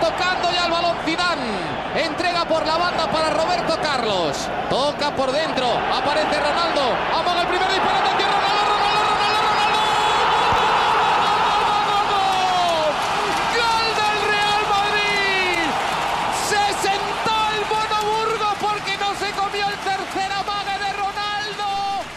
tocando 0.00 0.50
ya 0.50 0.66
el 0.66 0.72
balón 0.72 0.96
Zidane. 1.04 1.80
Entrega 1.94 2.44
por 2.44 2.66
la 2.66 2.76
banda 2.76 3.10
para 3.10 3.30
Roberto 3.30 3.78
Carlos. 3.82 4.48
Toca 4.68 5.14
por 5.14 5.30
dentro. 5.32 5.66
Aparece 5.94 6.40
Ronaldo. 6.40 6.82
Amaga 7.18 7.42
el 7.42 7.48
primer 7.48 7.68
disparo. 7.68 7.98
Atención, 7.98 8.30
Ronaldo. 8.30 8.60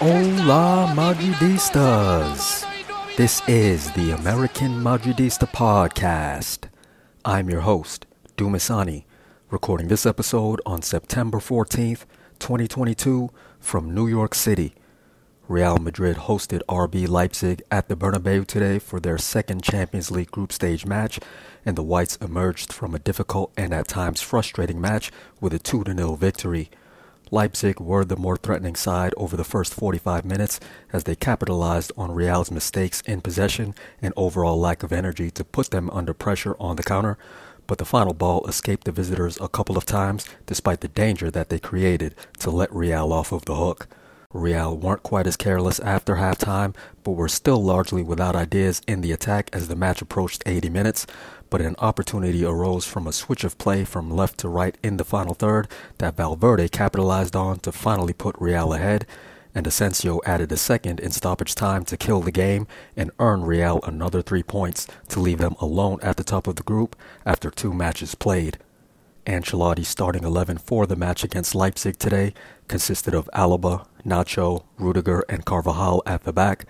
Hola 0.06 0.94
Madridistas! 0.94 2.66
This 3.16 3.42
is 3.48 3.92
the 3.92 4.12
American 4.12 4.84
Madridista 4.84 5.48
Podcast. 5.48 6.73
I'm 7.26 7.50
your 7.50 7.62
host, 7.62 8.06
Dumisani, 8.36 9.06
recording 9.50 9.88
this 9.88 10.06
episode 10.06 10.60
on 10.66 10.82
September 10.82 11.38
14th, 11.38 12.04
2022, 12.40 13.30
from 13.62 13.96
New 13.96 14.08
York 14.08 14.36
City. 14.36 14.76
Real 15.48 15.78
Madrid 15.78 16.18
hosted 16.18 16.62
RB 16.68 17.08
Leipzig 17.08 17.62
at 17.72 17.88
the 17.88 17.96
Bernabeu 17.96 18.46
today 18.46 18.78
for 18.78 19.00
their 19.00 19.18
second 19.18 19.64
Champions 19.64 20.12
League 20.12 20.32
group 20.32 20.52
stage 20.52 20.86
match, 20.86 21.18
and 21.66 21.78
the 21.78 21.82
Whites 21.84 22.18
emerged 22.18 22.74
from 22.74 22.94
a 22.94 23.00
difficult 23.00 23.54
and 23.56 23.74
at 23.74 23.88
times 23.88 24.20
frustrating 24.20 24.82
match 24.82 25.10
with 25.40 25.54
a 25.54 25.60
2 25.60 25.86
0 25.88 26.16
victory. 26.16 26.70
Leipzig 27.34 27.80
were 27.80 28.06
the 28.06 28.16
more 28.16 28.38
threatening 28.38 28.76
side 28.76 29.12
over 29.18 29.36
the 29.36 29.44
first 29.44 29.74
45 29.74 30.24
minutes 30.24 30.60
as 30.94 31.06
they 31.06 31.16
capitalized 31.16 31.92
on 31.98 32.12
Real's 32.12 32.52
mistakes 32.52 33.02
in 33.08 33.22
possession 33.22 33.74
and 34.04 34.14
overall 34.16 34.60
lack 34.60 34.84
of 34.84 34.94
energy 34.94 35.32
to 35.32 35.44
put 35.44 35.72
them 35.72 35.90
under 35.90 36.14
pressure 36.14 36.56
on 36.60 36.76
the 36.76 36.84
counter, 36.84 37.18
but 37.66 37.80
the 37.80 37.86
final 37.86 38.14
ball 38.14 38.46
escaped 38.46 38.86
the 38.86 38.92
visitors 38.92 39.40
a 39.42 39.48
couple 39.48 39.78
of 39.78 39.86
times 39.86 40.28
despite 40.46 40.82
the 40.82 40.88
danger 40.88 41.32
that 41.32 41.50
they 41.50 41.58
created 41.58 42.14
to 42.38 42.52
let 42.52 42.72
Real 42.72 43.12
off 43.12 43.32
of 43.32 43.46
the 43.46 43.56
hook. 43.56 43.88
Real 44.34 44.76
weren't 44.76 45.04
quite 45.04 45.28
as 45.28 45.38
careless 45.38 45.80
after 45.80 46.16
halftime, 46.16 46.76
but 47.04 47.12
were 47.12 47.28
still 47.28 47.64
largely 47.64 48.02
without 48.02 48.36
ideas 48.36 48.82
in 48.88 49.02
the 49.02 49.12
attack 49.12 49.50
as 49.54 49.68
the 49.68 49.76
match 49.76 50.02
approached 50.02 50.42
80 50.48 50.70
minutes. 50.70 51.06
But 51.52 51.62
an 51.62 51.76
opportunity 51.78 52.44
arose 52.44 52.84
from 52.84 53.06
a 53.06 53.14
switch 53.14 53.44
of 53.44 53.60
play 53.60 53.86
from 53.86 54.10
left 54.10 54.40
to 54.40 54.50
right 54.50 54.76
in 54.82 54.98
the 54.98 55.06
final 55.06 55.36
third 55.36 55.68
that 56.00 56.18
Valverde 56.18 56.68
capitalized 56.70 57.36
on 57.36 57.60
to 57.60 57.72
finally 57.72 58.14
put 58.14 58.36
Real 58.40 58.74
ahead, 58.74 59.06
and 59.54 59.68
Asensio 59.68 60.20
added 60.26 60.52
a 60.52 60.58
second 60.58 61.00
in 61.00 61.12
stoppage 61.12 61.54
time 61.54 61.86
to 61.86 61.96
kill 61.96 62.22
the 62.22 62.32
game 62.32 62.66
and 62.98 63.12
earn 63.20 63.44
Real 63.44 63.80
another 63.84 64.24
three 64.24 64.42
points 64.42 64.88
to 65.10 65.20
leave 65.20 65.38
them 65.38 65.56
alone 65.60 66.00
at 66.02 66.18
the 66.18 66.24
top 66.24 66.48
of 66.48 66.56
the 66.56 66.64
group 66.64 66.96
after 67.24 67.52
two 67.52 67.72
matches 67.72 68.16
played. 68.16 68.58
Ancelotti's 69.28 69.88
starting 69.88 70.24
11 70.24 70.58
for 70.58 70.86
the 70.86 70.96
match 70.96 71.24
against 71.24 71.56
Leipzig 71.56 71.98
today 71.98 72.34
consisted 72.68 73.14
of 73.14 73.30
Alaba, 73.34 73.86
Nacho, 74.06 74.64
Rudiger, 74.78 75.24
and 75.30 75.46
Carvajal 75.46 76.04
at 76.06 76.24
the 76.24 76.34
back, 76.34 76.66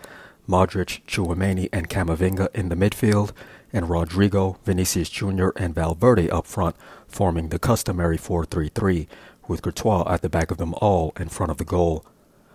Modric, 0.48 1.02
Tchouameni, 1.06 1.70
and 1.72 1.90
Camavinga 1.90 2.54
in 2.54 2.70
the 2.70 2.76
midfield, 2.76 3.32
and 3.72 3.90
Rodrigo, 3.90 4.58
Vinicius 4.66 5.10
Jr., 5.10 5.50
and 5.56 5.74
Valverde 5.74 6.30
up 6.30 6.46
front, 6.46 6.76
forming 7.08 7.50
the 7.50 7.60
customary 7.60 8.18
4-3-3, 8.18 9.08
with 9.48 9.62
Courtois 9.62 10.04
at 10.08 10.22
the 10.22 10.30
back 10.30 10.52
of 10.52 10.58
them 10.58 10.74
all 10.76 11.14
in 11.20 11.30
front 11.30 11.52
of 11.52 11.58
the 11.58 11.66
goal. 11.66 12.06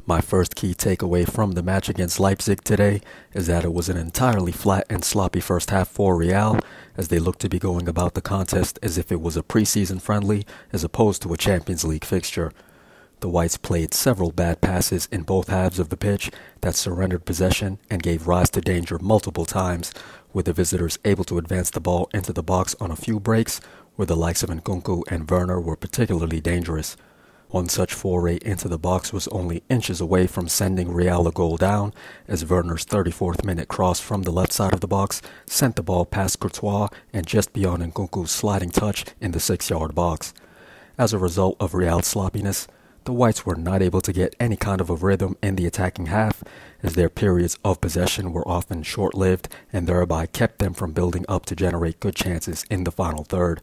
My 0.07 0.23
first 0.23 0.57
key 0.57 0.73
takeaway 0.73 1.31
from 1.31 1.53
the 1.53 1.63
match 1.63 1.91
against 1.91 2.19
Leipzig 2.19 2.65
today 2.65 3.03
is 3.35 3.47
that 3.47 3.65
it 3.65 3.75
was 3.75 3.91
an 3.91 3.99
entirely 3.99 4.53
flat 4.53 4.87
and 4.89 5.05
sloppy 5.05 5.41
first 5.41 5.69
half 5.69 5.89
for 5.89 6.17
Real, 6.17 6.59
as 6.97 7.09
they 7.09 7.19
looked 7.19 7.41
to 7.41 7.49
be 7.51 7.59
going 7.59 7.89
about 7.89 8.15
the 8.15 8.23
contest 8.23 8.79
as 8.83 8.97
if 8.97 9.13
it 9.13 9.21
was 9.21 9.37
a 9.37 9.43
preseason 9.43 10.01
friendly 10.01 10.47
as 10.73 10.83
opposed 10.83 11.21
to 11.23 11.33
a 11.35 11.37
Champions 11.37 11.85
League 11.85 12.07
fixture. 12.07 12.53
The 13.21 13.29
Whites 13.29 13.57
played 13.57 13.95
several 13.95 14.31
bad 14.31 14.61
passes 14.61 15.09
in 15.11 15.23
both 15.23 15.49
halves 15.49 15.81
of 15.81 15.89
the 15.89 15.97
pitch 15.97 16.31
that 16.61 16.77
surrendered 16.77 17.25
possession 17.25 17.79
and 17.91 18.01
gave 18.01 18.29
rise 18.29 18.49
to 18.51 18.61
danger 18.61 18.97
multiple 19.01 19.45
times, 19.45 19.93
with 20.33 20.47
the 20.47 20.53
visitors 20.53 21.01
able 21.05 21.25
to 21.25 21.39
advance 21.39 21.71
the 21.71 21.81
ball 21.81 22.09
into 22.15 22.33
the 22.33 22.45
box 22.45 22.77
on 22.81 22.93
a 22.93 22.97
few 22.97 23.19
breaks, 23.19 23.61
where 23.97 24.07
the 24.07 24.15
likes 24.15 24.45
of 24.45 24.51
Nkunku 24.51 25.03
and 25.11 25.29
Werner 25.29 25.61
were 25.61 25.75
particularly 25.75 26.41
dangerous. 26.41 26.97
One 27.49 27.69
such 27.69 27.93
foray 27.93 28.39
into 28.43 28.69
the 28.69 28.79
box 28.79 29.13
was 29.13 29.27
only 29.29 29.65
inches 29.69 30.01
away 30.01 30.29
from 30.29 30.47
sending 30.47 30.93
Real 30.93 31.27
a 31.27 31.33
goal 31.33 31.57
down, 31.57 31.93
as 32.29 32.49
Werner's 32.49 32.85
34th 32.85 33.45
minute 33.45 33.67
cross 33.67 33.99
from 33.99 34.23
the 34.23 34.31
left 34.31 34.53
side 34.53 34.75
of 34.75 34.81
the 34.81 34.87
box 34.87 35.23
sent 35.45 35.75
the 35.75 35.83
ball 35.83 36.05
past 36.05 36.39
Courtois 36.39 36.89
and 37.13 37.27
just 37.27 37.53
beyond 37.53 37.83
Nkunku's 37.83 38.31
sliding 38.31 38.71
touch 38.71 39.07
in 39.21 39.33
the 39.33 39.41
six 39.41 39.71
yard 39.71 39.97
box. 39.97 40.33
As 40.97 41.13
a 41.13 41.19
result 41.19 41.57
of 41.59 41.75
Real's 41.75 42.07
sloppiness, 42.07 42.69
the 43.09 43.15
Whites 43.15 43.47
were 43.47 43.57
not 43.57 43.81
able 43.81 44.03
to 44.03 44.13
get 44.13 44.37
any 44.39 44.55
kind 44.55 44.83
of 44.83 44.91
a 44.91 44.95
rhythm 44.95 45.35
in 45.43 45.57
the 45.57 45.65
attacking 45.65 46.07
half, 46.09 46.45
as 46.83 46.93
their 46.95 47.09
periods 47.09 47.59
of 47.65 47.81
possession 47.81 48.35
were 48.35 48.47
often 48.47 48.83
short 48.83 49.15
lived 49.15 49.49
and 49.73 49.87
thereby 49.87 50.27
kept 50.27 50.59
them 50.59 50.75
from 50.75 50.93
building 50.93 51.25
up 51.27 51.47
to 51.47 51.57
generate 51.57 52.01
good 52.01 52.15
chances 52.15 52.67
in 52.69 52.85
the 52.85 52.93
final 52.93 53.25
third. 53.25 53.63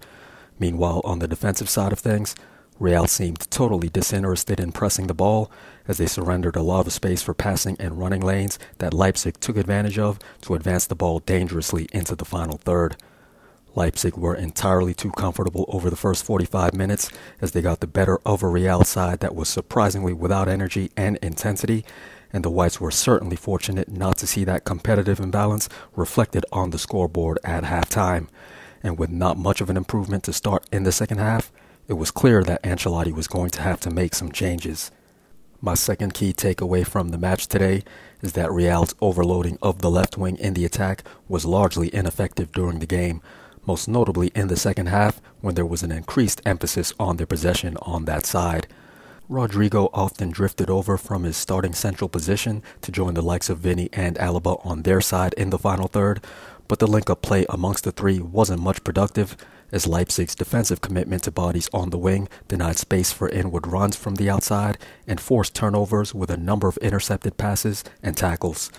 Meanwhile, 0.58 1.00
on 1.04 1.20
the 1.20 1.28
defensive 1.28 1.70
side 1.70 1.92
of 1.92 2.00
things, 2.00 2.34
Real 2.80 3.06
seemed 3.06 3.52
totally 3.52 3.88
disinterested 3.88 4.60
in 4.60 4.72
pressing 4.72 5.06
the 5.06 5.14
ball, 5.14 5.52
as 5.88 6.00
they 6.00 6.08
surrendered 6.08 6.56
a 6.56 6.64
lot 6.64 6.88
of 6.88 6.94
space 6.94 7.22
for 7.22 7.36
passing 7.36 7.78
and 7.80 8.00
running 8.00 8.22
lanes 8.22 8.58
that 8.80 8.96
Leipzig 8.96 9.40
took 9.40 9.58
advantage 9.58 10.00
of 10.00 10.18
to 10.42 10.56
advance 10.56 10.88
the 10.88 10.96
ball 10.96 11.20
dangerously 11.20 11.88
into 11.94 12.16
the 12.16 12.26
final 12.26 12.58
third. 12.58 12.98
Leipzig 13.75 14.16
were 14.16 14.36
entirely 14.36 14.94
too 14.94 15.12
comfortable 15.12 15.66
over 15.68 15.90
the 15.90 15.96
first 15.96 16.24
45 16.24 16.74
minutes 16.74 17.09
as 17.41 17.52
they 17.52 17.62
got 17.62 17.81
the 17.81 17.88
better 17.88 18.19
of 18.25 18.41
a 18.41 18.47
Real 18.47 18.84
side 18.84 19.19
that 19.19 19.36
was 19.36 19.50
surprisingly 19.50 20.13
without 20.13 20.47
energy 20.47 20.91
and 20.96 21.18
intensity, 21.18 21.85
and 22.31 22.44
the 22.44 22.50
Whites 22.50 22.80
were 22.80 22.91
certainly 22.91 23.35
fortunate 23.35 23.90
not 23.90 24.18
to 24.18 24.28
see 24.28 24.44
that 24.46 24.66
competitive 24.66 25.19
imbalance 25.19 25.69
reflected 25.96 26.46
on 26.52 26.69
the 26.69 26.80
scoreboard 26.80 27.38
at 27.44 27.64
halftime. 27.64 28.28
And 28.81 28.97
with 28.97 29.09
not 29.09 29.38
much 29.38 29.62
of 29.62 29.69
an 29.69 29.78
improvement 29.78 30.24
to 30.25 30.34
start 30.34 30.66
in 30.72 30.84
the 30.84 30.91
second 30.91 31.18
half, 31.18 31.52
it 31.88 31.94
was 31.94 32.12
clear 32.12 32.44
that 32.44 32.64
Ancelotti 32.64 33.14
was 33.14 33.28
going 33.28 33.50
to 33.52 33.62
have 33.62 33.80
to 33.81 33.90
make 33.90 34.16
some 34.16 34.31
changes. 34.31 34.91
My 35.62 35.74
second 35.74 36.14
key 36.14 36.34
takeaway 36.34 36.85
from 36.85 37.09
the 37.09 37.18
match 37.18 37.47
today 37.47 37.84
is 38.22 38.34
that 38.34 38.52
Real's 38.52 38.94
overloading 39.02 39.58
of 39.62 39.80
the 39.80 39.90
left 39.90 40.18
wing 40.18 40.38
in 40.38 40.53
the 40.53 40.66
attack 40.66 41.03
was 41.28 41.46
largely 41.46 41.94
ineffective 41.94 42.52
during 42.52 42.80
the 42.80 42.85
game, 42.85 43.22
most 43.66 43.88
notably 43.88 44.31
in 44.36 44.48
the 44.48 44.58
second 44.58 44.88
half 44.88 45.22
when 45.42 45.56
there 45.56 45.66
was 45.66 45.84
an 45.84 45.92
increased 45.92 46.42
emphasis 46.46 46.94
on 47.00 47.18
their 47.18 47.26
possession 47.26 47.78
on 47.81 48.06
that 48.06 48.26
side. 48.26 48.68
Rodrigo 49.28 49.90
often 49.92 50.30
drifted 50.30 50.70
over 50.70 50.98
from 50.98 51.24
his 51.24 51.36
starting 51.36 51.74
central 51.74 52.08
position 52.08 52.62
to 52.81 52.92
join 52.92 53.16
the 53.16 53.24
likes 53.24 53.50
of 53.50 53.58
Vinny 53.58 53.90
and 53.92 54.18
Alaba 54.18 54.64
on 54.66 54.84
their 54.84 55.02
side 55.02 55.34
in 55.34 55.50
the 55.50 55.58
final 55.58 55.88
third, 55.88 56.24
but 56.68 56.80
the 56.80 56.88
link 56.88 57.09
up 57.09 57.22
play 57.22 57.46
amongst 57.50 57.84
the 57.84 57.92
three 57.92 58.20
wasn't 58.20 58.62
much 58.62 58.84
productive, 58.84 59.36
as 59.72 59.88
Leipzig's 59.88 60.36
defensive 60.36 60.82
commitment 60.82 61.24
to 61.24 61.32
bodies 61.32 61.70
on 61.74 61.90
the 61.90 61.97
wing 61.97 62.30
denied 62.47 62.78
space 62.78 63.12
for 63.12 63.28
inward 63.30 63.66
runs 63.66 63.96
from 63.96 64.16
the 64.16 64.30
outside 64.30 64.78
and 65.08 65.20
forced 65.20 65.56
turnovers 65.56 66.14
with 66.14 66.30
a 66.30 66.38
number 66.38 66.68
of 66.68 66.78
intercepted 66.78 67.38
passes 67.38 67.84
and 68.03 68.16
tackles. 68.16 68.72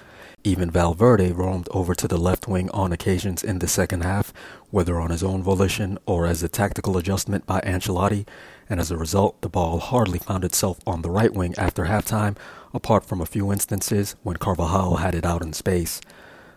Even 0.47 0.71
Valverde 0.71 1.33
roamed 1.33 1.67
over 1.73 1.93
to 1.97 2.07
the 2.07 2.17
left 2.17 2.47
wing 2.47 2.71
on 2.71 2.93
occasions 2.93 3.43
in 3.43 3.59
the 3.59 3.67
second 3.67 4.05
half, 4.05 4.33
whether 4.71 5.01
on 5.01 5.11
his 5.11 5.25
own 5.25 5.43
volition 5.43 5.99
or 6.07 6.25
as 6.25 6.41
a 6.41 6.49
tactical 6.49 6.97
adjustment 6.97 7.45
by 7.47 7.61
Ancelotti, 7.63 8.25
and 8.71 8.79
as 8.79 8.93
a 8.93 8.97
result, 8.97 9.41
the 9.41 9.49
ball 9.49 9.81
hardly 9.81 10.21
found 10.21 10.45
itself 10.45 10.79
on 10.87 11.03
the 11.03 11.11
right 11.11 11.35
wing 11.35 11.53
after 11.59 11.87
halftime, 11.87 12.37
apart 12.73 13.05
from 13.05 13.21
a 13.21 13.27
few 13.27 13.51
instances 13.51 14.15
when 14.23 14.37
Carvajal 14.37 14.99
had 14.99 15.17
it 15.17 15.27
out 15.27 15.43
in 15.43 15.53
space. 15.53 16.01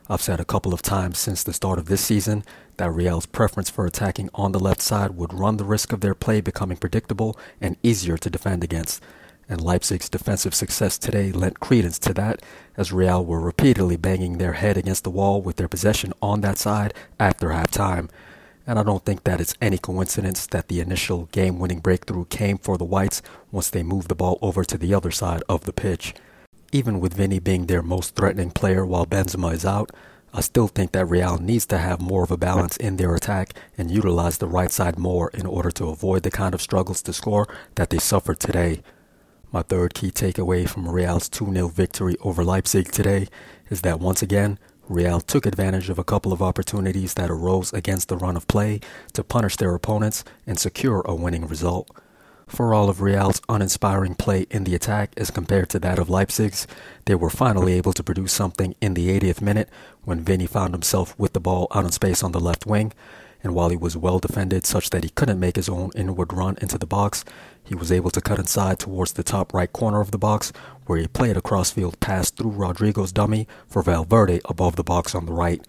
I've 0.07 0.21
said 0.21 0.39
a 0.39 0.45
couple 0.45 0.71
of 0.71 0.83
times 0.83 1.17
since 1.17 1.41
the 1.41 1.51
start 1.51 1.79
of 1.79 1.87
this 1.87 2.01
season 2.01 2.43
that 2.77 2.91
Real's 2.91 3.25
preference 3.25 3.71
for 3.71 3.87
attacking 3.87 4.29
on 4.35 4.51
the 4.51 4.59
left 4.59 4.81
side 4.81 5.17
would 5.17 5.33
run 5.33 5.57
the 5.57 5.65
risk 5.65 5.91
of 5.91 6.01
their 6.01 6.13
play 6.13 6.41
becoming 6.41 6.77
predictable 6.77 7.35
and 7.59 7.75
easier 7.81 8.19
to 8.19 8.29
defend 8.29 8.63
against. 8.63 9.01
And 9.49 9.59
Leipzig's 9.61 10.09
defensive 10.09 10.53
success 10.53 10.99
today 10.99 11.31
lent 11.31 11.59
credence 11.59 11.97
to 11.99 12.13
that, 12.13 12.43
as 12.77 12.93
Real 12.93 13.25
were 13.25 13.39
repeatedly 13.39 13.97
banging 13.97 14.37
their 14.37 14.53
head 14.53 14.77
against 14.77 15.03
the 15.03 15.09
wall 15.09 15.41
with 15.41 15.55
their 15.55 15.67
possession 15.67 16.13
on 16.21 16.41
that 16.41 16.59
side 16.59 16.93
after 17.19 17.49
halftime. 17.49 18.09
And 18.67 18.77
I 18.77 18.83
don't 18.83 19.03
think 19.03 19.23
that 19.23 19.41
it's 19.41 19.55
any 19.59 19.79
coincidence 19.79 20.45
that 20.45 20.67
the 20.67 20.79
initial 20.79 21.25
game 21.31 21.57
winning 21.57 21.79
breakthrough 21.79 22.25
came 22.25 22.59
for 22.59 22.77
the 22.77 22.85
Whites 22.85 23.23
once 23.51 23.71
they 23.71 23.81
moved 23.81 24.07
the 24.07 24.13
ball 24.15 24.37
over 24.43 24.63
to 24.63 24.77
the 24.77 24.93
other 24.93 25.09
side 25.09 25.41
of 25.49 25.63
the 25.65 25.73
pitch. 25.73 26.13
Even 26.71 26.99
with 26.99 27.15
Vinny 27.15 27.39
being 27.39 27.65
their 27.65 27.81
most 27.81 28.13
threatening 28.15 28.51
player 28.51 28.85
while 28.85 29.07
Benzema 29.07 29.51
is 29.51 29.65
out, 29.65 29.89
I 30.31 30.41
still 30.41 30.67
think 30.67 30.91
that 30.91 31.07
Real 31.07 31.39
needs 31.39 31.65
to 31.67 31.79
have 31.79 31.99
more 31.99 32.23
of 32.23 32.29
a 32.29 32.37
balance 32.37 32.77
in 32.77 32.97
their 32.97 33.15
attack 33.15 33.55
and 33.75 33.89
utilize 33.89 34.37
the 34.37 34.47
right 34.47 34.69
side 34.69 34.99
more 34.99 35.31
in 35.31 35.47
order 35.47 35.71
to 35.71 35.89
avoid 35.89 36.21
the 36.21 36.29
kind 36.29 36.53
of 36.53 36.61
struggles 36.61 37.01
to 37.01 37.13
score 37.13 37.47
that 37.73 37.89
they 37.89 37.97
suffered 37.97 38.39
today. 38.39 38.83
My 39.51 39.63
third 39.63 39.95
key 39.95 40.11
takeaway 40.11 40.69
from 40.69 40.87
Real's 40.87 41.27
2 41.27 41.51
0 41.51 41.69
victory 41.69 42.15
over 42.21 42.43
Leipzig 42.43 42.91
today 42.91 43.27
is 43.71 43.81
that 43.81 43.99
once 43.99 44.21
again, 44.21 44.59
Real 44.87 45.19
took 45.19 45.47
advantage 45.47 45.89
of 45.89 45.97
a 45.97 46.03
couple 46.03 46.31
of 46.31 46.39
opportunities 46.39 47.15
that 47.15 47.31
arose 47.31 47.73
against 47.73 48.09
the 48.09 48.17
run 48.17 48.37
of 48.37 48.47
play 48.47 48.79
to 49.13 49.23
punish 49.23 49.55
their 49.55 49.73
opponents 49.73 50.23
and 50.45 50.59
secure 50.59 51.01
a 51.05 51.15
winning 51.15 51.47
result. 51.47 51.89
For 52.45 52.75
all 52.75 52.89
of 52.89 53.01
Real's 53.01 53.41
uninspiring 53.49 54.15
play 54.15 54.45
in 54.51 54.65
the 54.65 54.75
attack 54.75 55.13
as 55.17 55.31
compared 55.31 55.69
to 55.69 55.79
that 55.79 55.97
of 55.97 56.11
Leipzig's, 56.11 56.67
they 57.05 57.15
were 57.15 57.31
finally 57.31 57.73
able 57.73 57.93
to 57.93 58.03
produce 58.03 58.33
something 58.33 58.75
in 58.81 58.93
the 58.93 59.19
80th 59.19 59.41
minute 59.41 59.69
when 60.03 60.21
Vinny 60.21 60.45
found 60.45 60.75
himself 60.75 61.17
with 61.17 61.33
the 61.33 61.39
ball 61.39 61.67
out 61.73 61.85
in 61.85 61.91
space 61.91 62.21
on 62.21 62.33
the 62.33 62.39
left 62.39 62.67
wing. 62.67 62.93
And 63.43 63.55
while 63.55 63.69
he 63.69 63.77
was 63.77 63.95
well 63.95 64.19
defended 64.19 64.65
such 64.65 64.89
that 64.89 65.03
he 65.03 65.09
couldn't 65.11 65.39
make 65.39 65.55
his 65.55 65.69
own 65.69 65.91
inward 65.95 66.33
run 66.33 66.57
into 66.61 66.77
the 66.77 66.85
box, 66.85 67.23
he 67.63 67.75
was 67.75 67.91
able 67.91 68.09
to 68.11 68.21
cut 68.21 68.39
inside 68.39 68.79
towards 68.79 69.13
the 69.13 69.23
top 69.23 69.53
right 69.53 69.71
corner 69.71 70.01
of 70.01 70.11
the 70.11 70.17
box 70.17 70.51
where 70.85 70.99
he 70.99 71.07
played 71.07 71.37
a 71.37 71.41
crossfield 71.41 71.99
pass 71.99 72.31
through 72.31 72.49
Rodrigo's 72.49 73.11
dummy 73.11 73.47
for 73.67 73.83
Valverde 73.83 74.41
above 74.45 74.75
the 74.75 74.83
box 74.83 75.13
on 75.13 75.25
the 75.25 75.33
right. 75.33 75.61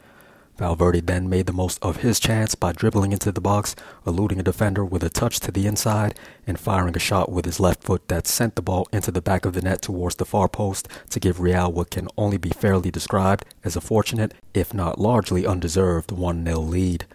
Valverde 0.60 1.00
then 1.00 1.28
made 1.28 1.46
the 1.46 1.54
most 1.54 1.78
of 1.80 1.98
his 1.98 2.20
chance 2.20 2.54
by 2.54 2.72
dribbling 2.72 3.12
into 3.12 3.32
the 3.32 3.40
box, 3.40 3.74
eluding 4.06 4.38
a 4.38 4.42
defender 4.42 4.84
with 4.84 5.02
a 5.02 5.08
touch 5.08 5.40
to 5.40 5.50
the 5.50 5.66
inside, 5.66 6.18
and 6.46 6.60
firing 6.60 6.94
a 6.94 6.98
shot 6.98 7.32
with 7.32 7.46
his 7.46 7.60
left 7.60 7.82
foot 7.82 8.06
that 8.08 8.26
sent 8.26 8.56
the 8.56 8.62
ball 8.62 8.86
into 8.92 9.10
the 9.10 9.22
back 9.22 9.46
of 9.46 9.54
the 9.54 9.62
net 9.62 9.80
towards 9.80 10.16
the 10.16 10.26
far 10.26 10.48
post 10.48 10.86
to 11.08 11.18
give 11.18 11.40
Real 11.40 11.72
what 11.72 11.90
can 11.90 12.08
only 12.18 12.36
be 12.36 12.50
fairly 12.50 12.90
described 12.90 13.46
as 13.64 13.74
a 13.74 13.80
fortunate, 13.80 14.34
if 14.52 14.74
not 14.74 14.98
largely 14.98 15.46
undeserved, 15.46 16.12
1 16.12 16.44
0 16.44 16.58
lead. 16.60 17.06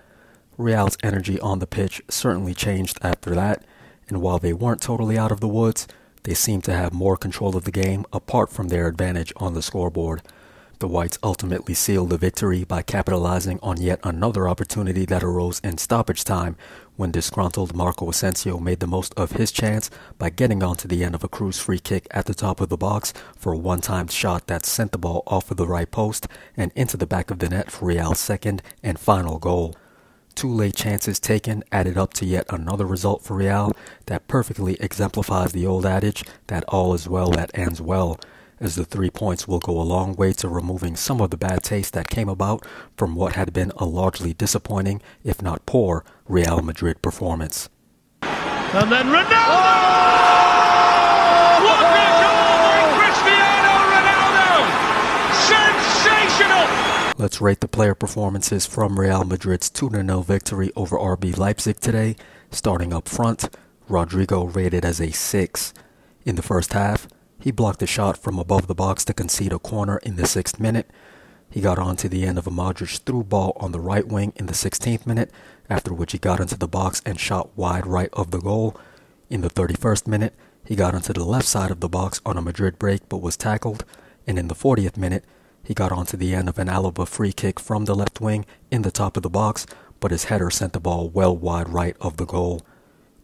Real's 0.58 0.98
energy 1.04 1.40
on 1.40 1.60
the 1.60 1.68
pitch 1.68 2.02
certainly 2.10 2.54
changed 2.54 2.98
after 3.02 3.36
that, 3.36 3.66
and 4.08 4.22
while 4.22 4.40
they 4.40 4.54
weren't 4.54 4.82
totally 4.82 5.18
out 5.18 5.32
of 5.32 5.42
the 5.42 5.48
woods, 5.48 5.88
they 6.24 6.34
seemed 6.34 6.64
to 6.64 6.74
have 6.74 6.94
more 6.94 7.18
control 7.18 7.56
of 7.56 7.66
the 7.66 7.72
game 7.72 8.06
apart 8.14 8.52
from 8.52 8.70
their 8.70 8.88
advantage 8.88 9.34
on 9.38 9.54
the 9.54 9.62
scoreboard. 9.62 10.22
The 10.80 10.88
Whites 10.88 11.18
ultimately 11.24 11.74
sealed 11.74 12.10
the 12.10 12.18
victory 12.18 12.64
by 12.64 12.82
capitalizing 12.82 13.60
on 13.64 13.82
yet 13.82 14.00
another 14.04 14.48
opportunity 14.48 15.06
that 15.06 15.24
arose 15.24 15.62
in 15.62 15.78
stoppage 15.78 16.24
time 16.24 16.58
when 16.96 17.12
disgruntled 17.12 17.76
Marco 17.76 18.10
Asensio 18.10 18.58
made 18.60 18.82
the 18.82 18.88
most 18.88 19.14
of 19.16 19.34
his 19.34 19.52
chance 19.52 19.90
by 20.18 20.30
getting 20.30 20.64
onto 20.64 20.88
the 20.88 21.04
end 21.04 21.16
of 21.16 21.24
a 21.24 21.30
Kroos 21.30 21.60
free 21.60 21.80
kick 21.80 22.08
at 22.12 22.26
the 22.26 22.34
top 22.34 22.60
of 22.60 22.70
the 22.70 22.78
box 22.78 23.14
for 23.38 23.54
a 23.54 23.58
one-time 23.58 24.08
shot 24.08 24.48
that 24.48 24.66
sent 24.66 24.92
the 24.92 24.98
ball 24.98 25.24
off 25.28 25.50
of 25.50 25.58
the 25.58 25.68
right 25.68 25.90
post 25.90 26.28
and 26.58 26.72
into 26.76 26.98
the 26.98 27.08
back 27.08 27.32
of 27.32 27.40
the 27.40 27.50
net 27.50 27.72
for 27.72 27.86
Real's 27.86 28.20
second 28.20 28.62
and 28.84 29.00
final 29.00 29.38
goal. 29.38 29.76
Two 30.36 30.54
late 30.54 30.76
chances 30.76 31.18
taken 31.20 31.64
added 31.72 31.98
up 31.98 32.14
to 32.16 32.26
yet 32.26 32.46
another 32.50 32.86
result 32.86 33.24
for 33.24 33.38
Real 33.38 33.72
that 34.08 34.28
perfectly 34.28 34.76
exemplifies 34.82 35.54
the 35.54 35.66
old 35.66 35.86
adage 35.86 36.26
that 36.48 36.66
all 36.66 36.94
is 36.94 37.08
well 37.08 37.32
that 37.32 37.52
ends 37.58 37.82
well 37.82 38.20
as 38.60 38.76
the 38.76 38.84
three 38.86 39.10
points 39.10 39.48
will 39.48 39.60
go 39.60 39.80
a 39.80 39.84
long 39.84 40.14
way 40.16 40.34
to 40.34 40.50
removing 40.50 40.96
some 40.98 41.22
of 41.22 41.30
the 41.30 41.38
bad 41.38 41.64
taste 41.64 41.94
that 41.94 42.10
came 42.10 42.28
about 42.30 42.66
from 42.98 43.16
what 43.16 43.36
had 43.36 43.54
been 43.54 43.72
a 43.78 43.86
largely 43.86 44.34
disappointing, 44.34 45.02
if 45.24 45.42
not 45.42 45.66
poor, 45.66 46.04
Real 46.28 46.62
Madrid 46.62 47.02
performance. 47.02 47.70
And 48.22 48.92
then 48.92 49.08
Ronaldo! 49.08 49.56
Oh! 49.56 50.66
What 51.64 51.80
a 51.80 52.08
goal 52.20 52.60
by 52.66 52.80
Cristiano 53.00 53.74
Ronaldo! 53.92 54.52
Sensational! 55.48 56.68
Let's 57.26 57.42
rate 57.42 57.60
the 57.60 57.68
player 57.68 57.96
performances 57.96 58.68
from 58.68 59.00
Real 59.00 59.24
Madrid's 59.24 59.72
2 59.72 59.90
0 59.90 60.22
victory 60.22 60.72
over 60.76 60.96
RB 60.96 61.36
Leipzig 61.36 61.80
today. 61.80 62.18
Starting 62.52 62.94
up 62.94 63.10
front, 63.10 63.50
Rodrigo 63.90 64.44
rated 64.44 64.86
as 64.86 65.02
a 65.02 65.10
6. 65.10 65.74
In 66.24 66.36
the 66.36 66.44
first 66.44 66.74
half, 66.74 67.08
he 67.40 67.50
blocked 67.50 67.82
a 67.82 67.88
shot 67.88 68.16
from 68.16 68.38
above 68.38 68.68
the 68.68 68.76
box 68.76 69.04
to 69.06 69.14
concede 69.16 69.54
a 69.54 69.58
corner 69.58 69.98
in 70.04 70.18
the 70.18 70.28
sixth 70.28 70.60
minute. 70.60 70.92
He 71.50 71.62
got 71.62 71.80
on 71.80 71.96
to 71.96 72.08
the 72.08 72.28
end 72.28 72.38
of 72.38 72.46
a 72.46 72.52
Modric 72.52 73.00
through 73.00 73.24
ball 73.24 73.58
on 73.60 73.72
the 73.72 73.80
right 73.80 74.08
wing 74.08 74.32
in 74.36 74.46
the 74.46 74.54
16th 74.54 75.08
minute, 75.08 75.32
after 75.68 75.96
which 75.96 76.12
he 76.12 76.20
got 76.20 76.40
into 76.40 76.60
the 76.60 76.68
box 76.68 77.02
and 77.08 77.20
shot 77.20 77.50
wide 77.58 77.88
right 77.88 78.12
of 78.14 78.30
the 78.30 78.40
goal. 78.40 78.80
In 79.32 79.42
the 79.42 79.50
31st 79.50 80.06
minute, 80.06 80.36
he 80.64 80.76
got 80.76 80.94
onto 80.94 81.12
the 81.12 81.26
left 81.26 81.48
side 81.48 81.72
of 81.72 81.80
the 81.80 81.90
box 81.90 82.22
on 82.24 82.38
a 82.38 82.42
Madrid 82.44 82.78
break 82.78 83.10
but 83.10 83.24
was 83.24 83.36
tackled, 83.36 83.84
and 84.28 84.38
in 84.38 84.48
the 84.48 84.54
40th 84.54 84.96
minute, 84.96 85.26
he 85.66 85.74
got 85.74 85.92
onto 85.92 86.16
the 86.16 86.34
end 86.34 86.48
of 86.48 86.60
an 86.60 86.68
Alaba 86.68 87.08
free 87.08 87.34
kick 87.34 87.60
from 87.60 87.86
the 87.86 87.96
left 87.96 88.22
wing 88.22 88.46
in 88.70 88.84
the 88.84 88.92
top 88.92 89.18
of 89.18 89.24
the 89.24 89.30
box, 89.30 89.66
but 90.00 90.12
his 90.12 90.26
header 90.26 90.50
sent 90.50 90.74
the 90.74 90.80
ball 90.80 91.10
well 91.10 91.36
wide 91.36 91.70
right 91.70 91.98
of 92.00 92.18
the 92.18 92.26
goal. 92.26 92.62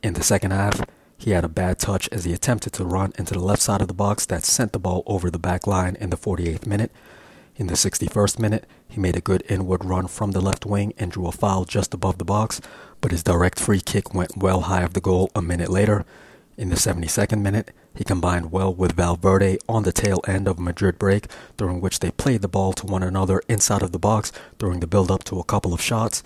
In 0.02 0.16
the 0.16 0.24
second 0.24 0.52
half, 0.52 0.82
he 1.18 1.32
had 1.32 1.46
a 1.46 1.50
bad 1.50 1.78
touch 1.78 2.10
as 2.12 2.26
he 2.26 2.34
attempted 2.34 2.74
to 2.74 2.84
run 2.84 3.14
into 3.16 3.36
the 3.36 3.40
left 3.40 3.62
side 3.62 3.82
of 3.82 3.88
the 3.88 3.94
box 3.94 4.26
that 4.26 4.44
sent 4.44 4.74
the 4.74 4.80
ball 4.80 5.04
over 5.06 5.30
the 5.30 5.38
back 5.38 5.68
line 5.68 5.96
in 6.00 6.10
the 6.10 6.18
48th 6.18 6.66
minute. 6.66 6.92
In 7.56 7.68
the 7.68 7.76
61st 7.76 8.40
minute, 8.40 8.66
he 8.88 9.00
made 9.00 9.16
a 9.16 9.22
good 9.22 9.44
inward 9.48 9.86
run 9.86 10.08
from 10.08 10.32
the 10.32 10.42
left 10.42 10.66
wing 10.66 10.94
and 10.98 11.12
drew 11.12 11.28
a 11.28 11.32
foul 11.32 11.66
just 11.66 11.94
above 11.94 12.18
the 12.18 12.26
box, 12.26 12.60
but 13.02 13.12
his 13.12 13.22
direct 13.22 13.60
free 13.60 13.82
kick 13.82 14.16
went 14.16 14.38
well 14.38 14.62
high 14.62 14.82
of 14.82 14.94
the 14.94 15.02
goal 15.02 15.30
a 15.36 15.44
minute 15.44 15.70
later. 15.70 16.06
In 16.58 16.70
the 16.70 16.76
72nd 16.76 17.40
minute, 17.42 17.70
he 17.96 18.04
combined 18.04 18.52
well 18.52 18.74
with 18.74 18.94
Valverde 18.94 19.58
on 19.68 19.84
the 19.84 19.92
tail 19.92 20.22
end 20.28 20.48
of 20.48 20.58
a 20.58 20.62
Madrid 20.62 20.98
break, 20.98 21.28
during 21.58 21.82
which 21.82 22.00
they 22.00 22.12
played 22.12 22.42
the 22.42 22.48
ball 22.48 22.74
to 22.74 22.86
one 22.86 23.04
another 23.04 23.42
inside 23.50 23.82
of 23.82 23.92
the 23.92 24.00
box 24.00 24.32
during 24.58 24.80
the 24.80 24.88
build 24.88 25.12
up 25.12 25.24
to 25.26 25.40
a 25.40 25.44
couple 25.44 25.74
of 25.74 25.82
shots. 25.82 26.24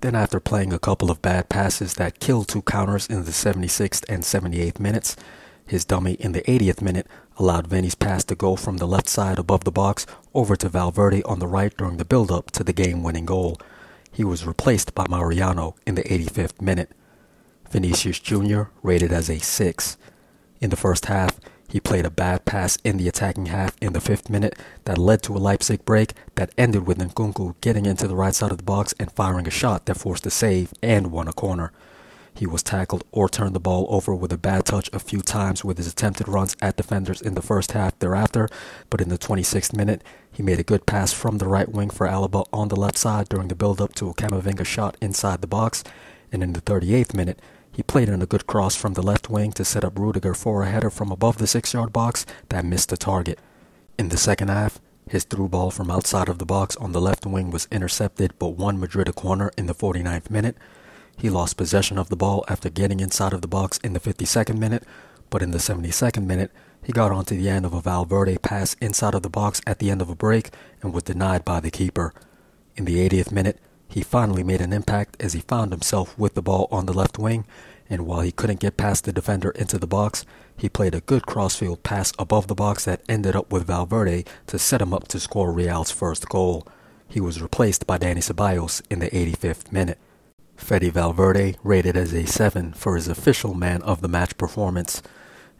Then, 0.00 0.14
after 0.14 0.40
playing 0.40 0.72
a 0.72 0.78
couple 0.78 1.10
of 1.10 1.22
bad 1.22 1.48
passes 1.48 1.94
that 1.94 2.20
killed 2.20 2.48
two 2.48 2.62
counters 2.62 3.06
in 3.06 3.24
the 3.24 3.30
76th 3.30 4.04
and 4.08 4.22
78th 4.22 4.78
minutes, 4.78 5.16
his 5.66 5.84
dummy 5.84 6.14
in 6.14 6.32
the 6.32 6.42
80th 6.42 6.82
minute 6.82 7.06
allowed 7.38 7.68
Vinny's 7.68 7.94
pass 7.94 8.22
to 8.24 8.34
go 8.34 8.54
from 8.54 8.76
the 8.76 8.86
left 8.86 9.08
side 9.08 9.38
above 9.38 9.64
the 9.64 9.72
box 9.72 10.06
over 10.34 10.56
to 10.56 10.68
Valverde 10.68 11.22
on 11.22 11.38
the 11.38 11.46
right 11.46 11.74
during 11.76 11.96
the 11.96 12.04
build-up 12.04 12.50
to 12.50 12.62
the 12.62 12.72
game-winning 12.72 13.24
goal. 13.24 13.58
He 14.12 14.24
was 14.24 14.46
replaced 14.46 14.94
by 14.94 15.06
Mariano 15.08 15.74
in 15.86 15.94
the 15.94 16.02
85th 16.02 16.60
minute. 16.60 16.90
Vinicius 17.70 18.20
Jr. 18.20 18.64
rated 18.82 19.10
as 19.10 19.30
a 19.30 19.38
6. 19.38 19.96
In 20.64 20.70
the 20.70 20.76
first 20.76 21.04
half, 21.04 21.38
he 21.68 21.78
played 21.78 22.06
a 22.06 22.10
bad 22.10 22.46
pass 22.46 22.78
in 22.84 22.96
the 22.96 23.06
attacking 23.06 23.46
half 23.46 23.76
in 23.82 23.92
the 23.92 24.00
fifth 24.00 24.30
minute 24.30 24.58
that 24.86 24.96
led 24.96 25.22
to 25.24 25.36
a 25.36 25.38
Leipzig 25.38 25.84
break 25.84 26.14
that 26.36 26.54
ended 26.56 26.86
with 26.86 26.96
Nkunku 26.96 27.56
getting 27.60 27.84
into 27.84 28.08
the 28.08 28.16
right 28.16 28.34
side 28.34 28.50
of 28.50 28.56
the 28.56 28.64
box 28.64 28.94
and 28.98 29.12
firing 29.12 29.46
a 29.46 29.50
shot 29.50 29.84
that 29.84 29.98
forced 29.98 30.24
a 30.24 30.30
save 30.30 30.72
and 30.82 31.12
won 31.12 31.28
a 31.28 31.34
corner. 31.34 31.70
He 32.32 32.46
was 32.46 32.62
tackled 32.62 33.04
or 33.12 33.28
turned 33.28 33.54
the 33.54 33.60
ball 33.60 33.86
over 33.90 34.14
with 34.14 34.32
a 34.32 34.38
bad 34.38 34.64
touch 34.64 34.88
a 34.94 34.98
few 34.98 35.20
times 35.20 35.66
with 35.66 35.76
his 35.76 35.86
attempted 35.86 36.28
runs 36.28 36.56
at 36.62 36.78
defenders 36.78 37.20
in 37.20 37.34
the 37.34 37.42
first 37.42 37.72
half 37.72 37.98
thereafter, 37.98 38.48
but 38.88 39.02
in 39.02 39.10
the 39.10 39.18
26th 39.18 39.76
minute, 39.76 40.00
he 40.32 40.42
made 40.42 40.60
a 40.60 40.70
good 40.70 40.86
pass 40.86 41.12
from 41.12 41.36
the 41.36 41.46
right 41.46 41.68
wing 41.68 41.90
for 41.90 42.06
Alaba 42.06 42.46
on 42.54 42.68
the 42.68 42.80
left 42.80 42.96
side 42.96 43.28
during 43.28 43.48
the 43.48 43.54
build-up 43.54 43.94
to 43.96 44.08
a 44.08 44.14
Camavinga 44.14 44.64
shot 44.64 44.96
inside 45.02 45.42
the 45.42 45.46
box, 45.46 45.84
and 46.32 46.42
in 46.42 46.54
the 46.54 46.62
38th 46.62 47.12
minute, 47.12 47.38
he 47.74 47.82
played 47.82 48.08
in 48.08 48.22
a 48.22 48.26
good 48.26 48.46
cross 48.46 48.76
from 48.76 48.94
the 48.94 49.02
left 49.02 49.28
wing 49.28 49.50
to 49.52 49.64
set 49.64 49.84
up 49.84 49.98
Rudiger 49.98 50.32
for 50.32 50.62
a 50.62 50.70
header 50.70 50.90
from 50.90 51.10
above 51.10 51.38
the 51.38 51.46
six 51.48 51.74
yard 51.74 51.92
box 51.92 52.24
that 52.50 52.64
missed 52.64 52.88
the 52.88 52.96
target. 52.96 53.40
In 53.98 54.10
the 54.10 54.16
second 54.16 54.48
half, 54.48 54.80
his 55.08 55.24
through 55.24 55.48
ball 55.48 55.70
from 55.72 55.90
outside 55.90 56.28
of 56.28 56.38
the 56.38 56.46
box 56.46 56.76
on 56.76 56.92
the 56.92 57.00
left 57.00 57.26
wing 57.26 57.50
was 57.50 57.68
intercepted 57.72 58.32
but 58.38 58.50
won 58.50 58.78
Madrid 58.78 59.08
a 59.08 59.12
corner 59.12 59.50
in 59.58 59.66
the 59.66 59.74
49th 59.74 60.30
minute. 60.30 60.56
He 61.16 61.28
lost 61.28 61.56
possession 61.56 61.98
of 61.98 62.08
the 62.08 62.16
ball 62.16 62.44
after 62.48 62.70
getting 62.70 63.00
inside 63.00 63.32
of 63.32 63.42
the 63.42 63.48
box 63.48 63.78
in 63.78 63.92
the 63.92 64.00
52nd 64.00 64.56
minute, 64.56 64.84
but 65.28 65.42
in 65.42 65.50
the 65.50 65.58
72nd 65.58 66.24
minute, 66.24 66.52
he 66.82 66.92
got 66.92 67.10
onto 67.10 67.36
the 67.36 67.48
end 67.48 67.66
of 67.66 67.74
a 67.74 67.80
Valverde 67.80 68.38
pass 68.38 68.74
inside 68.80 69.14
of 69.14 69.22
the 69.22 69.30
box 69.30 69.60
at 69.66 69.78
the 69.78 69.90
end 69.90 70.00
of 70.00 70.10
a 70.10 70.14
break 70.14 70.50
and 70.80 70.92
was 70.92 71.02
denied 71.02 71.44
by 71.44 71.58
the 71.58 71.70
keeper. 71.70 72.14
In 72.76 72.84
the 72.84 73.08
80th 73.08 73.32
minute, 73.32 73.58
he 73.94 74.02
finally 74.02 74.42
made 74.42 74.60
an 74.60 74.72
impact 74.72 75.16
as 75.20 75.34
he 75.34 75.40
found 75.40 75.70
himself 75.70 76.18
with 76.18 76.34
the 76.34 76.42
ball 76.42 76.66
on 76.72 76.84
the 76.84 76.92
left 76.92 77.16
wing, 77.16 77.46
and 77.88 78.04
while 78.04 78.22
he 78.22 78.32
couldn't 78.32 78.58
get 78.58 78.76
past 78.76 79.04
the 79.04 79.12
defender 79.12 79.50
into 79.50 79.78
the 79.78 79.86
box, 79.86 80.26
he 80.56 80.68
played 80.68 80.96
a 80.96 81.00
good 81.02 81.26
crossfield 81.26 81.84
pass 81.84 82.12
above 82.18 82.48
the 82.48 82.56
box 82.56 82.86
that 82.86 83.02
ended 83.08 83.36
up 83.36 83.52
with 83.52 83.68
Valverde 83.68 84.24
to 84.48 84.58
set 84.58 84.82
him 84.82 84.92
up 84.92 85.06
to 85.06 85.20
score 85.20 85.52
Real's 85.52 85.92
first 85.92 86.28
goal. 86.28 86.66
He 87.06 87.20
was 87.20 87.40
replaced 87.40 87.86
by 87.86 87.98
Dani 87.98 88.18
Ceballos 88.18 88.82
in 88.90 88.98
the 88.98 89.10
85th 89.10 89.70
minute. 89.70 89.98
Fede 90.56 90.92
Valverde 90.92 91.54
rated 91.62 91.96
as 91.96 92.12
a 92.12 92.26
7 92.26 92.72
for 92.72 92.96
his 92.96 93.06
official 93.06 93.54
man 93.54 93.80
of 93.82 94.00
the 94.00 94.08
match 94.08 94.36
performance. 94.36 95.04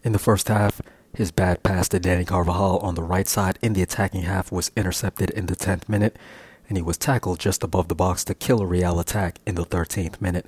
In 0.03 0.11
the 0.11 0.19
first 0.19 0.49
half, 0.49 0.83
his 1.15 1.31
bad 1.31 1.63
pass 1.63 1.89
to 1.91 2.01
Dani 2.01 2.27
Carvajal 2.27 2.79
on 2.79 2.97
the 2.97 3.05
right 3.05 3.29
side 3.29 3.61
in 3.63 3.75
the 3.75 3.83
attacking 3.83 4.23
half 4.23 4.51
was 4.51 4.73
intercepted 4.77 5.31
in 5.31 5.47
the 5.47 5.55
10th 5.55 5.89
minute, 5.89 6.17
and 6.75 6.79
he 6.79 6.83
was 6.83 6.99
tackled 6.99 7.39
just 7.39 7.63
above 7.63 7.87
the 7.87 7.95
box 7.95 8.25
to 8.25 8.35
kill 8.35 8.61
a 8.61 8.67
Real 8.67 8.99
attack 8.99 9.39
in 9.47 9.55
the 9.55 9.65
13th 9.65 10.21
minute. 10.21 10.47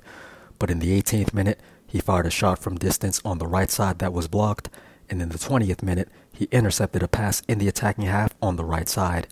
But 0.59 0.69
in 0.69 0.79
the 0.79 1.01
18th 1.01 1.33
minute, 1.33 1.57
he 1.85 2.01
fired 2.01 2.25
a 2.25 2.29
shot 2.29 2.59
from 2.59 2.75
distance 2.75 3.21
on 3.23 3.37
the 3.37 3.47
right 3.47 3.71
side 3.71 3.99
that 3.99 4.11
was 4.11 4.27
blocked, 4.27 4.69
and 5.09 5.21
in 5.21 5.29
the 5.29 5.37
20th 5.37 5.81
minute, 5.81 6.09
he 6.33 6.49
intercepted 6.51 7.01
a 7.01 7.07
pass 7.07 7.43
in 7.47 7.59
the 7.59 7.69
attacking 7.69 8.07
half 8.07 8.35
on 8.41 8.57
the 8.57 8.65
right 8.65 8.89
side. 8.89 9.27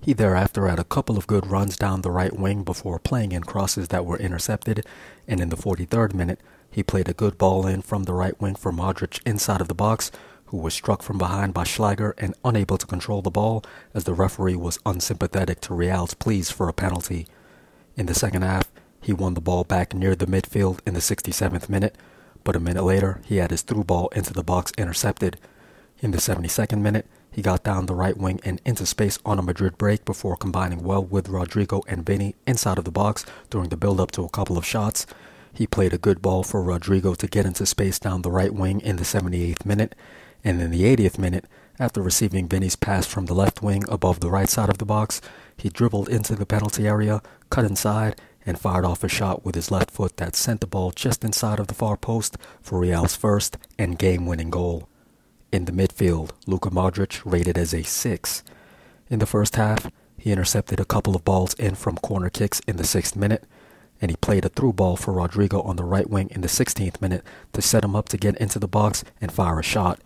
He 0.00 0.14
thereafter 0.14 0.66
had 0.66 0.78
a 0.78 0.84
couple 0.84 1.18
of 1.18 1.26
good 1.26 1.46
runs 1.46 1.76
down 1.76 2.00
the 2.00 2.10
right 2.10 2.34
wing 2.34 2.62
before 2.62 2.98
playing 2.98 3.32
in 3.32 3.42
crosses 3.42 3.88
that 3.88 4.06
were 4.06 4.16
intercepted, 4.16 4.86
and 5.28 5.40
in 5.40 5.50
the 5.50 5.58
43rd 5.58 6.14
minute, 6.14 6.40
he 6.70 6.82
played 6.82 7.10
a 7.10 7.12
good 7.12 7.36
ball 7.36 7.66
in 7.66 7.82
from 7.82 8.04
the 8.04 8.14
right 8.14 8.40
wing 8.40 8.54
for 8.54 8.72
Modric 8.72 9.20
inside 9.26 9.60
of 9.60 9.68
the 9.68 9.74
box, 9.74 10.10
who 10.50 10.56
was 10.56 10.74
struck 10.74 11.00
from 11.00 11.16
behind 11.16 11.54
by 11.54 11.62
Schlager 11.62 12.12
and 12.18 12.34
unable 12.44 12.76
to 12.76 12.86
control 12.86 13.22
the 13.22 13.30
ball 13.30 13.64
as 13.94 14.02
the 14.04 14.14
referee 14.14 14.56
was 14.56 14.80
unsympathetic 14.84 15.60
to 15.60 15.74
Real's 15.74 16.14
pleas 16.14 16.50
for 16.50 16.68
a 16.68 16.72
penalty. 16.72 17.26
In 17.96 18.06
the 18.06 18.14
second 18.14 18.42
half, 18.42 18.70
he 19.00 19.12
won 19.12 19.34
the 19.34 19.40
ball 19.40 19.62
back 19.62 19.94
near 19.94 20.16
the 20.16 20.26
midfield 20.26 20.80
in 20.84 20.94
the 20.94 21.00
67th 21.00 21.68
minute, 21.68 21.96
but 22.42 22.56
a 22.56 22.60
minute 22.60 22.82
later, 22.82 23.20
he 23.24 23.36
had 23.36 23.52
his 23.52 23.62
through 23.62 23.84
ball 23.84 24.08
into 24.08 24.32
the 24.32 24.42
box 24.42 24.72
intercepted. 24.76 25.38
In 26.00 26.10
the 26.10 26.18
72nd 26.18 26.80
minute, 26.80 27.06
he 27.30 27.42
got 27.42 27.62
down 27.62 27.86
the 27.86 27.94
right 27.94 28.16
wing 28.16 28.40
and 28.44 28.60
into 28.64 28.84
space 28.86 29.18
on 29.24 29.38
a 29.38 29.42
Madrid 29.42 29.78
break 29.78 30.04
before 30.04 30.36
combining 30.36 30.82
well 30.82 31.04
with 31.04 31.28
Rodrigo 31.28 31.82
and 31.86 32.04
Vinny 32.04 32.34
inside 32.44 32.78
of 32.78 32.84
the 32.84 32.90
box 32.90 33.24
during 33.50 33.68
the 33.68 33.76
build 33.76 34.00
up 34.00 34.10
to 34.12 34.24
a 34.24 34.28
couple 34.28 34.58
of 34.58 34.66
shots. 34.66 35.06
He 35.52 35.66
played 35.66 35.92
a 35.92 35.98
good 35.98 36.20
ball 36.20 36.42
for 36.42 36.62
Rodrigo 36.62 37.14
to 37.14 37.26
get 37.28 37.46
into 37.46 37.66
space 37.66 37.98
down 37.98 38.22
the 38.22 38.30
right 38.30 38.52
wing 38.52 38.80
in 38.80 38.96
the 38.96 39.04
78th 39.04 39.64
minute, 39.64 39.94
and 40.44 40.60
in 40.60 40.70
the 40.70 40.82
80th 40.82 41.18
minute, 41.18 41.46
after 41.78 42.02
receiving 42.02 42.48
Vinny's 42.48 42.76
pass 42.76 43.06
from 43.06 43.26
the 43.26 43.34
left 43.34 43.62
wing 43.62 43.84
above 43.88 44.20
the 44.20 44.30
right 44.30 44.48
side 44.48 44.68
of 44.68 44.78
the 44.78 44.84
box, 44.84 45.20
he 45.56 45.68
dribbled 45.68 46.08
into 46.08 46.34
the 46.34 46.46
penalty 46.46 46.86
area, 46.86 47.22
cut 47.48 47.64
inside, 47.64 48.20
and 48.46 48.58
fired 48.58 48.84
off 48.84 49.04
a 49.04 49.08
shot 49.08 49.44
with 49.44 49.54
his 49.54 49.70
left 49.70 49.90
foot 49.90 50.16
that 50.16 50.34
sent 50.36 50.60
the 50.60 50.66
ball 50.66 50.90
just 50.90 51.24
inside 51.24 51.58
of 51.58 51.66
the 51.66 51.74
far 51.74 51.96
post 51.96 52.36
for 52.60 52.80
Real's 52.80 53.14
first 53.14 53.56
and 53.78 53.98
game 53.98 54.26
winning 54.26 54.50
goal. 54.50 54.88
In 55.52 55.64
the 55.64 55.72
midfield, 55.72 56.30
Luka 56.46 56.70
Modric 56.70 57.20
rated 57.24 57.58
as 57.58 57.74
a 57.74 57.82
6. 57.82 58.44
In 59.08 59.18
the 59.18 59.26
first 59.26 59.56
half, 59.56 59.90
he 60.16 60.32
intercepted 60.32 60.78
a 60.78 60.84
couple 60.84 61.16
of 61.16 61.24
balls 61.24 61.54
in 61.54 61.74
from 61.74 61.96
corner 61.96 62.30
kicks 62.30 62.60
in 62.68 62.76
the 62.76 62.82
6th 62.82 63.16
minute, 63.16 63.44
and 64.00 64.10
he 64.10 64.16
played 64.16 64.44
a 64.44 64.48
through 64.48 64.74
ball 64.74 64.96
for 64.96 65.12
Rodrigo 65.12 65.60
on 65.62 65.76
the 65.76 65.84
right 65.84 66.08
wing 66.08 66.28
in 66.30 66.40
the 66.40 66.48
16th 66.48 67.00
minute 67.00 67.24
to 67.52 67.62
set 67.62 67.84
him 67.84 67.96
up 67.96 68.08
to 68.10 68.16
get 68.16 68.36
into 68.36 68.58
the 68.58 68.68
box 68.68 69.02
and 69.20 69.32
fire 69.32 69.58
a 69.58 69.62
shot. 69.62 70.00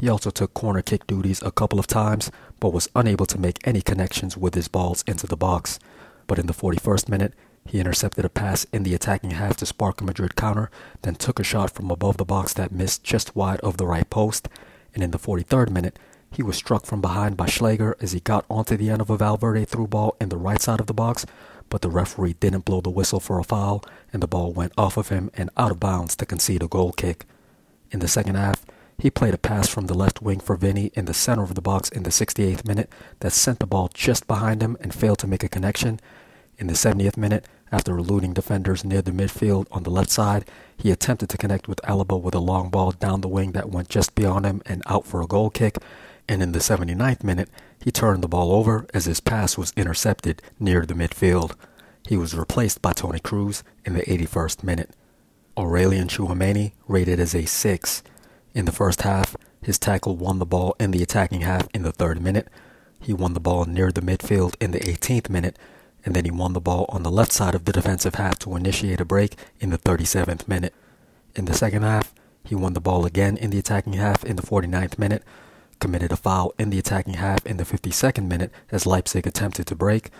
He 0.00 0.08
also 0.08 0.30
took 0.30 0.54
corner 0.54 0.82
kick 0.82 1.06
duties 1.06 1.42
a 1.42 1.52
couple 1.52 1.78
of 1.78 1.86
times, 1.86 2.30
but 2.60 2.72
was 2.72 2.88
unable 2.96 3.26
to 3.26 3.38
make 3.38 3.66
any 3.66 3.80
connections 3.80 4.36
with 4.36 4.54
his 4.54 4.68
balls 4.68 5.04
into 5.06 5.26
the 5.26 5.36
box. 5.36 5.78
But 6.26 6.38
in 6.38 6.46
the 6.46 6.52
41st 6.52 7.08
minute, 7.08 7.34
he 7.66 7.80
intercepted 7.80 8.24
a 8.24 8.28
pass 8.28 8.66
in 8.72 8.82
the 8.82 8.94
attacking 8.94 9.30
half 9.32 9.56
to 9.58 9.66
spark 9.66 10.00
a 10.00 10.04
Madrid 10.04 10.36
counter, 10.36 10.70
then 11.02 11.14
took 11.14 11.38
a 11.38 11.44
shot 11.44 11.70
from 11.70 11.90
above 11.90 12.16
the 12.16 12.24
box 12.24 12.52
that 12.54 12.72
missed 12.72 13.04
just 13.04 13.34
wide 13.34 13.60
of 13.60 13.76
the 13.76 13.86
right 13.86 14.08
post, 14.10 14.48
and 14.94 15.02
in 15.02 15.12
the 15.12 15.18
43rd 15.18 15.70
minute, 15.70 15.98
he 16.30 16.42
was 16.42 16.56
struck 16.56 16.84
from 16.84 17.00
behind 17.00 17.36
by 17.36 17.46
Schlager 17.46 17.96
as 18.00 18.12
he 18.12 18.20
got 18.20 18.44
onto 18.50 18.76
the 18.76 18.90
end 18.90 19.00
of 19.00 19.08
a 19.08 19.16
Valverde 19.16 19.64
through 19.64 19.86
ball 19.86 20.16
in 20.20 20.28
the 20.28 20.36
right 20.36 20.60
side 20.60 20.80
of 20.80 20.86
the 20.86 20.92
box, 20.94 21.24
but 21.70 21.80
the 21.80 21.90
referee 21.90 22.34
didn't 22.34 22.64
blow 22.64 22.80
the 22.80 22.90
whistle 22.90 23.20
for 23.20 23.38
a 23.38 23.44
foul, 23.44 23.84
and 24.12 24.22
the 24.22 24.26
ball 24.26 24.52
went 24.52 24.72
off 24.76 24.96
of 24.96 25.08
him 25.08 25.30
and 25.34 25.48
out 25.56 25.70
of 25.70 25.80
bounds 25.80 26.16
to 26.16 26.26
concede 26.26 26.62
a 26.62 26.68
goal 26.68 26.92
kick. 26.92 27.24
In 27.90 28.00
the 28.00 28.08
second 28.08 28.34
half, 28.34 28.66
he 28.98 29.10
played 29.10 29.34
a 29.34 29.38
pass 29.38 29.68
from 29.68 29.86
the 29.86 29.94
left 29.94 30.22
wing 30.22 30.40
for 30.40 30.56
Vinny 30.56 30.90
in 30.94 31.04
the 31.04 31.14
center 31.14 31.42
of 31.42 31.54
the 31.54 31.62
box 31.62 31.88
in 31.88 32.04
the 32.04 32.10
68th 32.10 32.66
minute 32.66 32.90
that 33.20 33.32
sent 33.32 33.58
the 33.58 33.66
ball 33.66 33.90
just 33.92 34.26
behind 34.26 34.62
him 34.62 34.76
and 34.80 34.94
failed 34.94 35.18
to 35.18 35.26
make 35.26 35.42
a 35.42 35.48
connection. 35.48 36.00
In 36.58 36.68
the 36.68 36.74
70th 36.74 37.16
minute, 37.16 37.46
after 37.72 37.98
eluding 37.98 38.34
defenders 38.34 38.84
near 38.84 39.02
the 39.02 39.10
midfield 39.10 39.66
on 39.72 39.82
the 39.82 39.90
left 39.90 40.10
side, 40.10 40.44
he 40.76 40.92
attempted 40.92 41.28
to 41.30 41.38
connect 41.38 41.66
with 41.66 41.82
Alaba 41.82 42.20
with 42.20 42.34
a 42.34 42.38
long 42.38 42.70
ball 42.70 42.92
down 42.92 43.20
the 43.20 43.28
wing 43.28 43.52
that 43.52 43.70
went 43.70 43.88
just 43.88 44.14
beyond 44.14 44.46
him 44.46 44.62
and 44.64 44.82
out 44.86 45.06
for 45.06 45.20
a 45.20 45.26
goal 45.26 45.50
kick. 45.50 45.78
And 46.28 46.42
in 46.42 46.52
the 46.52 46.60
79th 46.60 47.24
minute, 47.24 47.50
he 47.82 47.90
turned 47.90 48.22
the 48.22 48.28
ball 48.28 48.52
over 48.52 48.86
as 48.94 49.06
his 49.06 49.20
pass 49.20 49.58
was 49.58 49.72
intercepted 49.76 50.40
near 50.60 50.86
the 50.86 50.94
midfield. 50.94 51.56
He 52.08 52.16
was 52.16 52.34
replaced 52.34 52.80
by 52.80 52.92
Toni 52.92 53.18
Kroos 53.18 53.62
in 53.84 53.94
the 53.94 54.02
81st 54.02 54.62
minute. 54.62 54.90
Aurelien 55.56 56.06
Tchouameni 56.06 56.72
rated 56.86 57.18
as 57.18 57.34
a 57.34 57.44
6. 57.44 58.02
In 58.54 58.66
the 58.66 58.72
first 58.72 59.02
half, 59.02 59.36
his 59.60 59.80
tackle 59.80 60.16
won 60.16 60.38
the 60.38 60.46
ball 60.46 60.76
in 60.78 60.92
the 60.92 61.02
attacking 61.02 61.40
half 61.40 61.66
in 61.74 61.82
the 61.82 61.90
third 61.90 62.22
minute. 62.22 62.46
He 63.00 63.12
won 63.12 63.34
the 63.34 63.40
ball 63.40 63.64
near 63.64 63.90
the 63.90 64.00
midfield 64.00 64.54
in 64.60 64.70
the 64.70 64.78
18th 64.78 65.28
minute, 65.28 65.58
and 66.04 66.14
then 66.14 66.24
he 66.24 66.30
won 66.30 66.52
the 66.52 66.60
ball 66.60 66.86
on 66.88 67.02
the 67.02 67.10
left 67.10 67.32
side 67.32 67.56
of 67.56 67.64
the 67.64 67.72
defensive 67.72 68.14
half 68.14 68.38
to 68.40 68.54
initiate 68.54 69.00
a 69.00 69.04
break 69.04 69.36
in 69.58 69.70
the 69.70 69.78
37th 69.78 70.46
minute. 70.46 70.72
In 71.34 71.46
the 71.46 71.54
second 71.54 71.82
half, 71.82 72.14
he 72.44 72.54
won 72.54 72.74
the 72.74 72.80
ball 72.80 73.04
again 73.04 73.36
in 73.36 73.50
the 73.50 73.58
attacking 73.58 73.94
half 73.94 74.24
in 74.24 74.36
the 74.36 74.42
49th 74.42 74.98
minute, 74.98 75.24
committed 75.80 76.12
a 76.12 76.16
foul 76.16 76.54
in 76.56 76.70
the 76.70 76.78
attacking 76.78 77.14
half 77.14 77.44
in 77.44 77.56
the 77.56 77.64
52nd 77.64 78.28
minute 78.28 78.52
as 78.70 78.86
Leipzig 78.86 79.26
attempted 79.26 79.66
to 79.66 79.74
break, 79.74 80.10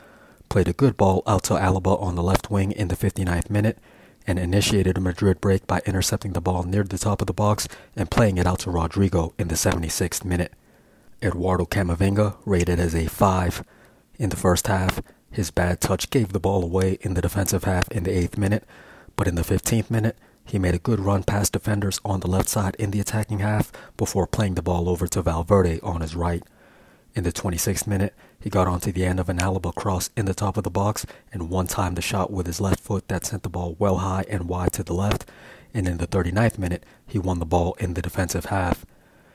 played 0.48 0.66
a 0.66 0.72
good 0.72 0.96
ball 0.96 1.22
out 1.24 1.44
to 1.44 1.54
Alaba 1.54 2.00
on 2.02 2.16
the 2.16 2.22
left 2.22 2.50
wing 2.50 2.72
in 2.72 2.88
the 2.88 2.96
59th 2.96 3.48
minute, 3.48 3.78
and 4.26 4.38
initiated 4.38 4.96
a 4.96 5.00
Madrid 5.00 5.40
break 5.40 5.66
by 5.66 5.80
intercepting 5.86 6.32
the 6.32 6.40
ball 6.40 6.62
near 6.62 6.82
the 6.82 6.98
top 6.98 7.20
of 7.20 7.26
the 7.26 7.32
box 7.32 7.68
and 7.94 8.10
playing 8.10 8.38
it 8.38 8.46
out 8.46 8.60
to 8.60 8.70
Rodrigo 8.70 9.34
in 9.38 9.48
the 9.48 9.54
76th 9.54 10.24
minute. 10.24 10.52
Eduardo 11.22 11.64
Camavinga 11.64 12.36
rated 12.44 12.78
as 12.78 12.94
a 12.94 13.06
5. 13.06 13.64
In 14.18 14.30
the 14.30 14.36
first 14.36 14.66
half, 14.66 15.02
his 15.30 15.50
bad 15.50 15.80
touch 15.80 16.10
gave 16.10 16.32
the 16.32 16.40
ball 16.40 16.62
away 16.62 16.98
in 17.00 17.14
the 17.14 17.22
defensive 17.22 17.64
half 17.64 17.88
in 17.90 18.04
the 18.04 18.10
8th 18.10 18.38
minute, 18.38 18.64
but 19.16 19.26
in 19.26 19.34
the 19.34 19.42
15th 19.42 19.90
minute, 19.90 20.16
he 20.44 20.58
made 20.58 20.74
a 20.74 20.78
good 20.78 21.00
run 21.00 21.22
past 21.22 21.52
defenders 21.52 22.00
on 22.04 22.20
the 22.20 22.28
left 22.28 22.48
side 22.48 22.76
in 22.78 22.90
the 22.90 23.00
attacking 23.00 23.38
half 23.38 23.72
before 23.96 24.26
playing 24.26 24.54
the 24.54 24.62
ball 24.62 24.88
over 24.88 25.06
to 25.06 25.22
Valverde 25.22 25.80
on 25.80 26.02
his 26.02 26.14
right. 26.14 26.42
In 27.14 27.24
the 27.24 27.32
26th 27.32 27.86
minute, 27.86 28.14
he 28.44 28.50
got 28.50 28.68
onto 28.68 28.92
the 28.92 29.06
end 29.06 29.18
of 29.18 29.30
an 29.30 29.38
Alaba 29.38 29.74
cross 29.74 30.10
in 30.18 30.26
the 30.26 30.34
top 30.34 30.58
of 30.58 30.64
the 30.64 30.70
box 30.70 31.06
and 31.32 31.48
one 31.48 31.66
timed 31.66 31.96
the 31.96 32.02
shot 32.02 32.30
with 32.30 32.46
his 32.46 32.60
left 32.60 32.78
foot 32.78 33.08
that 33.08 33.24
sent 33.24 33.42
the 33.42 33.48
ball 33.48 33.74
well 33.78 33.96
high 33.96 34.26
and 34.28 34.50
wide 34.50 34.74
to 34.74 34.84
the 34.84 34.92
left. 34.92 35.24
And 35.72 35.88
in 35.88 35.96
the 35.96 36.06
39th 36.06 36.58
minute, 36.58 36.84
he 37.06 37.18
won 37.18 37.38
the 37.38 37.46
ball 37.46 37.74
in 37.80 37.94
the 37.94 38.02
defensive 38.02 38.44
half. 38.44 38.84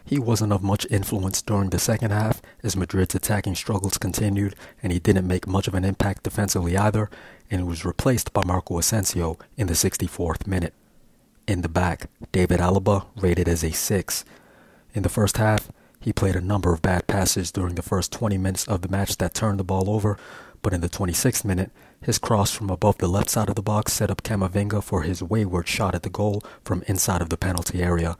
He 0.06 0.20
wasn't 0.20 0.54
of 0.54 0.62
much 0.62 0.86
influence 0.92 1.42
during 1.42 1.72
the 1.72 1.80
second 1.80 2.12
half 2.12 2.40
as 2.62 2.78
Madrid's 2.78 3.16
attacking 3.16 3.56
struggles 3.56 3.98
continued, 3.98 4.54
and 4.84 4.94
he 4.94 5.00
didn't 5.00 5.28
make 5.28 5.48
much 5.48 5.68
of 5.68 5.74
an 5.74 5.86
impact 5.86 6.22
defensively 6.22 6.78
either, 6.78 7.10
and 7.50 7.66
was 7.66 7.84
replaced 7.84 8.32
by 8.32 8.44
Marco 8.46 8.78
Asensio 8.78 9.40
in 9.58 9.66
the 9.66 9.74
64th 9.74 10.46
minute. 10.46 10.76
In 11.48 11.64
the 11.64 11.68
back, 11.68 12.12
David 12.32 12.60
Alaba 12.60 13.08
rated 13.16 13.48
as 13.48 13.64
a 13.64 13.72
6. 13.72 14.24
In 14.94 15.02
the 15.02 15.10
first 15.10 15.38
half, 15.38 15.72
he 16.00 16.14
played 16.14 16.36
a 16.36 16.42
number 16.42 16.74
of 16.74 16.82
bad 16.82 17.08
passes 17.08 17.52
during 17.52 17.76
the 17.76 17.82
first 17.82 18.12
20 18.12 18.38
minutes 18.38 18.68
of 18.68 18.82
the 18.82 18.90
match 18.90 19.18
that 19.18 19.34
turned 19.34 19.60
the 19.60 19.64
ball 19.64 19.90
over, 19.90 20.18
but 20.62 20.74
in 20.74 20.82
the 20.82 20.90
26th 20.90 21.44
minute, 21.44 21.72
his 22.02 22.18
cross 22.18 22.52
from 22.52 22.70
above 22.70 22.98
the 22.98 23.08
left 23.08 23.30
side 23.30 23.50
of 23.50 23.56
the 23.56 23.62
box 23.62 23.94
set 23.94 24.10
up 24.10 24.24
Camavinga 24.24 24.82
for 24.82 25.02
his 25.02 25.22
wayward 25.22 25.68
shot 25.68 25.96
at 25.96 26.04
the 26.04 26.10
goal 26.10 26.44
from 26.64 26.84
inside 26.88 27.22
of 27.22 27.30
the 27.30 27.38
penalty 27.38 27.82
area. 27.82 28.18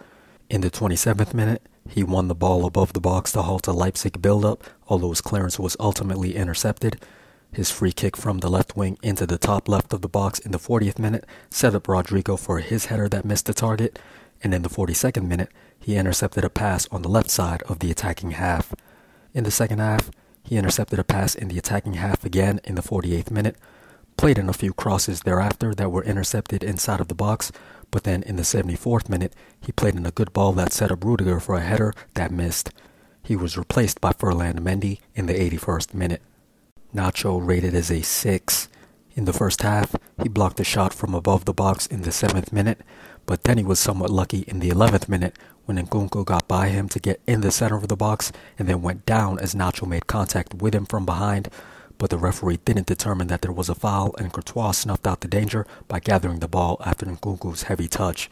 In 0.50 0.62
the 0.62 0.72
27th 0.72 1.34
minute, 1.34 1.62
he 1.88 2.04
won 2.04 2.28
the 2.28 2.36
ball 2.36 2.66
above 2.66 2.94
the 2.94 3.00
box 3.00 3.32
to 3.32 3.42
halt 3.42 3.68
a 3.68 3.72
Leipzig 3.72 4.22
build-up, 4.22 4.64
although 4.88 5.10
his 5.10 5.22
clearance 5.22 5.58
was 5.58 5.78
ultimately 5.80 6.36
intercepted. 6.36 7.00
His 7.52 7.72
free 7.72 7.92
kick 7.92 8.16
from 8.16 8.40
the 8.40 8.50
left 8.50 8.76
wing 8.76 8.98
into 9.02 9.26
the 9.26 9.38
top 9.38 9.68
left 9.68 9.94
of 9.94 10.02
the 10.02 10.10
box 10.10 10.40
in 10.40 10.52
the 10.52 10.60
40th 10.60 11.00
minute 11.00 11.26
set 11.50 11.74
up 11.74 11.88
Rodrigo 11.88 12.36
for 12.36 12.60
his 12.60 12.86
header 12.86 13.10
that 13.10 13.26
missed 13.26 13.48
the 13.48 13.54
target, 13.54 13.98
and 14.44 14.54
in 14.54 14.62
the 14.62 14.70
42nd 14.70 15.28
minute, 15.28 15.50
he 15.90 15.98
intercepted 15.98 16.46
a 16.46 16.52
pass 16.52 16.88
on 16.92 17.02
the 17.02 17.10
left 17.10 17.32
side 17.32 17.64
of 17.64 17.80
the 17.80 17.90
attacking 17.90 18.30
half. 18.30 18.76
In 19.34 19.44
the 19.44 19.50
second 19.50 19.80
half, 19.80 20.12
he 20.44 20.56
intercepted 20.56 21.00
a 21.00 21.04
pass 21.04 21.34
in 21.34 21.48
the 21.48 21.58
attacking 21.58 21.96
half 21.96 22.24
again 22.24 22.62
in 22.64 22.76
the 22.76 22.84
48th 22.84 23.32
minute, 23.32 23.56
played 24.16 24.38
in 24.38 24.48
a 24.48 24.54
few 24.54 24.72
crosses 24.72 25.22
thereafter 25.22 25.74
that 25.74 25.92
were 25.92 26.04
intercepted 26.04 26.64
inside 26.64 27.00
of 27.00 27.08
the 27.08 27.16
box, 27.16 27.52
but 27.90 28.04
then 28.04 28.22
in 28.22 28.36
the 28.36 28.44
74th 28.44 29.10
minute, 29.10 29.34
he 29.60 29.72
played 29.72 29.96
in 29.96 30.06
a 30.06 30.12
good 30.12 30.32
ball 30.32 30.54
that 30.54 30.74
set 30.74 30.92
up 30.92 31.04
Rudiger 31.04 31.40
for 31.40 31.56
a 31.56 31.62
header 31.62 31.96
that 32.14 32.32
missed. 32.32 32.70
He 33.24 33.36
was 33.36 33.58
replaced 33.58 34.00
by 34.00 34.12
Ferland 34.12 34.62
Mendy 34.62 35.00
in 35.16 35.26
the 35.26 35.34
81st 35.34 35.96
minute. 35.96 36.22
Nacho 36.94 37.40
rated 37.44 37.74
as 37.74 37.90
a 37.90 38.04
6. 38.04 38.70
In 39.16 39.26
the 39.26 39.34
first 39.34 39.64
half, 39.64 39.96
he 40.22 40.30
blocked 40.30 40.60
a 40.60 40.64
shot 40.64 40.94
from 40.94 41.14
above 41.14 41.46
the 41.46 41.54
box 41.54 41.88
in 41.88 42.04
the 42.04 42.12
7th 42.12 42.54
minute, 42.54 42.82
but 43.26 43.44
then 43.44 43.58
he 43.58 43.64
was 43.64 43.80
somewhat 43.80 44.10
lucky 44.10 44.44
in 44.48 44.60
the 44.60 44.70
11th 44.70 45.10
minute 45.10 45.36
when 45.66 45.78
Nkunku 45.78 46.26
got 46.26 46.48
by 46.48 46.70
him 46.70 46.88
to 46.90 47.00
get 47.00 47.20
in 47.28 47.42
the 47.42 47.52
center 47.52 47.76
of 47.76 47.88
the 47.88 47.96
box 47.96 48.32
and 48.58 48.68
then 48.68 48.82
went 48.82 49.06
down 49.06 49.40
as 49.40 49.56
Nacho 49.56 49.88
made 49.88 50.08
contact 50.08 50.54
with 50.56 50.74
him 50.74 50.86
from 50.86 51.06
behind. 51.06 51.50
But 51.98 52.12
the 52.12 52.18
referee 52.18 52.60
didn't 52.64 52.88
determine 52.88 53.28
that 53.28 53.42
there 53.42 53.52
was 53.52 53.68
a 53.68 53.76
foul 53.76 54.16
and 54.18 54.32
Courtois 54.32 54.72
snuffed 54.72 55.06
out 55.06 55.22
the 55.22 55.28
danger 55.28 55.68
by 55.88 56.00
gathering 56.00 56.40
the 56.40 56.48
ball 56.48 56.78
after 56.86 57.06
Nkunku's 57.06 57.64
heavy 57.64 57.88
touch. 57.88 58.30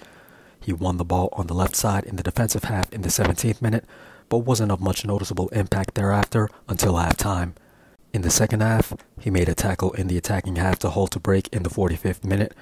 He 0.60 0.74
won 0.74 0.98
the 0.98 1.06
ball 1.06 1.30
on 1.34 1.48
the 1.48 1.54
left 1.54 1.76
side 1.76 2.06
in 2.06 2.16
the 2.16 2.24
defensive 2.24 2.66
half 2.66 2.92
in 2.94 3.02
the 3.02 3.10
17th 3.10 3.62
minute, 3.62 3.86
but 4.30 4.40
wasn't 4.40 4.72
of 4.72 4.80
much 4.80 5.06
noticeable 5.06 5.50
impact 5.50 5.96
thereafter 5.96 6.50
until 6.68 6.94
halftime. 6.94 7.54
In 8.14 8.22
the 8.22 8.30
second 8.30 8.62
half, 8.62 8.94
he 9.20 9.30
made 9.30 9.50
a 9.50 9.56
tackle 9.56 9.92
in 9.92 10.08
the 10.08 10.18
attacking 10.18 10.56
half 10.56 10.80
to 10.80 10.90
halt 10.90 11.16
a 11.16 11.20
break 11.20 11.50
in 11.50 11.64
the 11.64 11.70
45th 11.70 12.24
minute, 12.24 12.54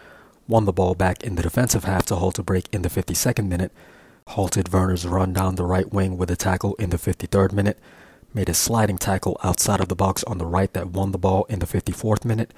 won 0.48 0.66
the 0.66 0.74
ball 0.74 0.96
back 0.96 1.24
in 1.24 1.36
the 1.36 1.44
defensive 1.44 1.84
half 1.84 2.06
to 2.08 2.16
halt 2.16 2.40
a 2.40 2.44
break 2.44 2.68
in 2.72 2.82
the 2.82 2.90
52nd 2.90 3.48
minute, 3.48 3.72
halted 4.30 4.74
Werner's 4.74 5.06
run 5.06 5.34
down 5.34 5.56
the 5.56 5.66
right 5.66 5.94
wing 5.94 6.18
with 6.18 6.32
a 6.32 6.36
tackle 6.36 6.74
in 6.76 6.90
the 6.90 6.98
53rd 6.98 7.54
minute, 7.54 7.80
made 8.34 8.50
a 8.50 8.54
sliding 8.54 8.98
tackle 8.98 9.40
outside 9.44 9.80
of 9.80 9.88
the 9.88 9.96
box 9.96 10.24
on 10.26 10.40
the 10.40 10.46
right 10.46 10.74
that 10.74 10.90
won 10.90 11.12
the 11.12 11.18
ball 11.18 11.46
in 11.46 11.60
the 11.60 11.66
54th 11.66 12.26
minute, 12.26 12.54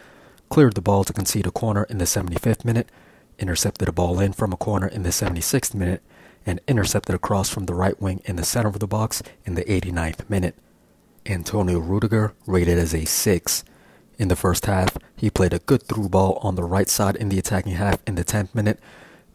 cleared 0.50 0.74
the 0.74 0.82
ball 0.82 1.03
to 1.03 1.13
concede 1.13 1.46
a 1.46 1.51
corner 1.51 1.84
in 1.84 1.98
the 1.98 2.06
75th 2.06 2.63
minute, 2.63 2.89
intercepted 3.38 3.88
a 3.88 3.91
ball 3.91 4.20
in 4.20 4.34
from 4.34 4.53
a 4.53 4.58
corner 4.58 4.88
in 4.88 5.03
the 5.03 5.10
76th 5.10 5.75
minute, 5.75 6.01
and 6.46 6.62
intercepted 6.67 7.13
a 7.13 7.20
cross 7.20 7.50
from 7.50 7.65
the 7.65 7.75
right 7.75 8.01
wing 8.01 8.22
in 8.25 8.38
the 8.38 8.46
center 8.46 8.70
of 8.70 8.79
the 8.79 8.88
box 8.88 9.22
in 9.46 9.56
the 9.56 9.65
89th 9.65 10.27
minute. 10.29 10.56
Antonio 11.30 11.80
Rudiger 11.80 12.34
rated 12.46 12.78
as 12.78 12.94
a 12.94 13.04
6. 13.04 13.64
In 14.18 14.30
the 14.30 14.36
first 14.36 14.66
half, 14.66 14.98
he 15.16 15.30
played 15.30 15.54
a 15.54 15.60
good 15.60 15.84
through 15.84 16.10
ball 16.10 16.40
on 16.42 16.56
the 16.56 16.64
right 16.64 16.88
side 16.88 17.18
in 17.18 17.30
the 17.30 17.38
attacking 17.38 17.74
half 17.74 18.02
in 18.08 18.16
the 18.16 18.24
10th 18.24 18.56
minute, 18.56 18.80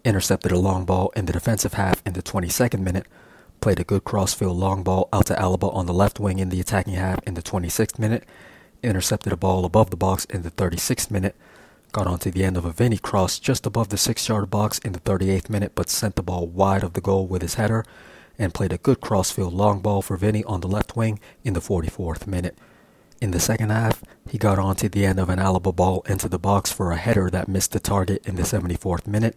intercepted 0.05 0.53
a 0.53 0.59
long 0.59 0.85
ball 0.87 1.13
in 1.15 1.27
the 1.27 1.33
defensive 1.33 1.75
half 1.75 2.03
in 2.07 2.15
the 2.15 2.23
22nd 2.23 2.81
minute, 2.81 3.07
played 3.61 3.79
a 3.79 3.85
good 3.85 4.05
crossfield 4.05 4.57
long 4.57 4.83
ball 4.83 5.09
out 5.13 5.27
to 5.27 5.35
Alaba 5.35 5.73
on 5.75 5.87
the 5.87 5.93
left 5.93 6.19
wing 6.19 6.39
in 6.39 6.49
the 6.49 6.61
attacking 6.61 6.95
half 6.95 7.21
in 7.27 7.35
the 7.35 7.43
26th 7.43 7.99
minute, 7.99 8.25
intercepted 8.83 9.33
a 9.33 9.37
ball 9.37 9.65
above 9.65 9.91
the 9.91 9.97
box 9.97 10.25
in 10.25 10.43
the 10.43 10.51
36th 10.51 11.11
minute, 11.11 11.37
got 11.93 12.07
onto 12.07 12.31
the 12.31 12.43
end 12.43 12.57
of 12.57 12.65
a 12.65 12.73
Vinny 12.73 12.97
cross 12.97 13.39
just 13.39 13.67
above 13.67 13.91
the 13.91 13.97
6-yard 13.97 14.51
box 14.51 14.79
in 14.79 14.95
the 14.95 15.01
38th 15.01 15.51
minute 15.51 15.73
but 15.75 15.91
sent 15.91 16.17
the 16.17 16.23
ball 16.23 16.47
wide 16.47 16.83
of 16.83 16.95
the 16.95 17.03
goal 17.03 17.27
with 17.27 17.43
his 17.43 17.55
header, 17.55 17.85
and 18.43 18.53
played 18.53 18.73
a 18.73 18.79
good 18.79 19.01
crossfield 19.01 19.55
long 19.55 19.81
ball 19.81 20.03
for 20.03 20.17
Vinny 20.17 20.43
on 20.45 20.61
the 20.61 20.69
left 20.69 20.97
wing 20.97 21.21
in 21.45 21.55
the 21.55 21.61
44th 21.61 22.27
minute. 22.27 22.59
In 23.21 23.31
the 23.31 23.39
second 23.39 23.71
half, 23.71 24.03
he 24.29 24.37
got 24.37 24.59
onto 24.59 24.89
the 24.89 25.07
end 25.07 25.21
of 25.21 25.29
an 25.29 25.39
Alaba 25.39 25.75
ball 25.75 26.03
into 26.09 26.29
the 26.29 26.39
box 26.39 26.73
for 26.73 26.91
a 26.91 26.97
header 26.97 27.31
that 27.31 27.47
missed 27.47 27.71
the 27.71 27.79
target 27.79 28.27
in 28.27 28.35
the 28.35 28.43
74th 28.43 29.07
minute. 29.07 29.37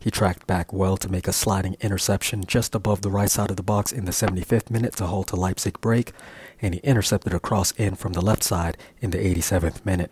He 0.00 0.10
tracked 0.10 0.46
back 0.46 0.72
well 0.72 0.96
to 0.96 1.08
make 1.08 1.28
a 1.28 1.32
sliding 1.32 1.76
interception 1.80 2.44
just 2.44 2.74
above 2.74 3.02
the 3.02 3.10
right 3.10 3.30
side 3.30 3.50
of 3.50 3.56
the 3.56 3.62
box 3.62 3.92
in 3.92 4.04
the 4.04 4.12
75th 4.12 4.70
minute 4.70 4.96
to 4.96 5.06
halt 5.06 5.30
a 5.30 5.36
Leipzig 5.36 5.80
break, 5.80 6.12
and 6.60 6.74
he 6.74 6.80
intercepted 6.80 7.34
a 7.34 7.38
cross 7.38 7.70
in 7.72 7.94
from 7.94 8.14
the 8.14 8.20
left 8.20 8.42
side 8.42 8.76
in 9.00 9.10
the 9.10 9.18
87th 9.18 9.84
minute. 9.84 10.10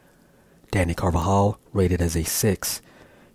Dani 0.71 0.95
Carvajal 0.95 1.59
rated 1.73 2.01
as 2.01 2.15
a 2.15 2.23
6. 2.23 2.83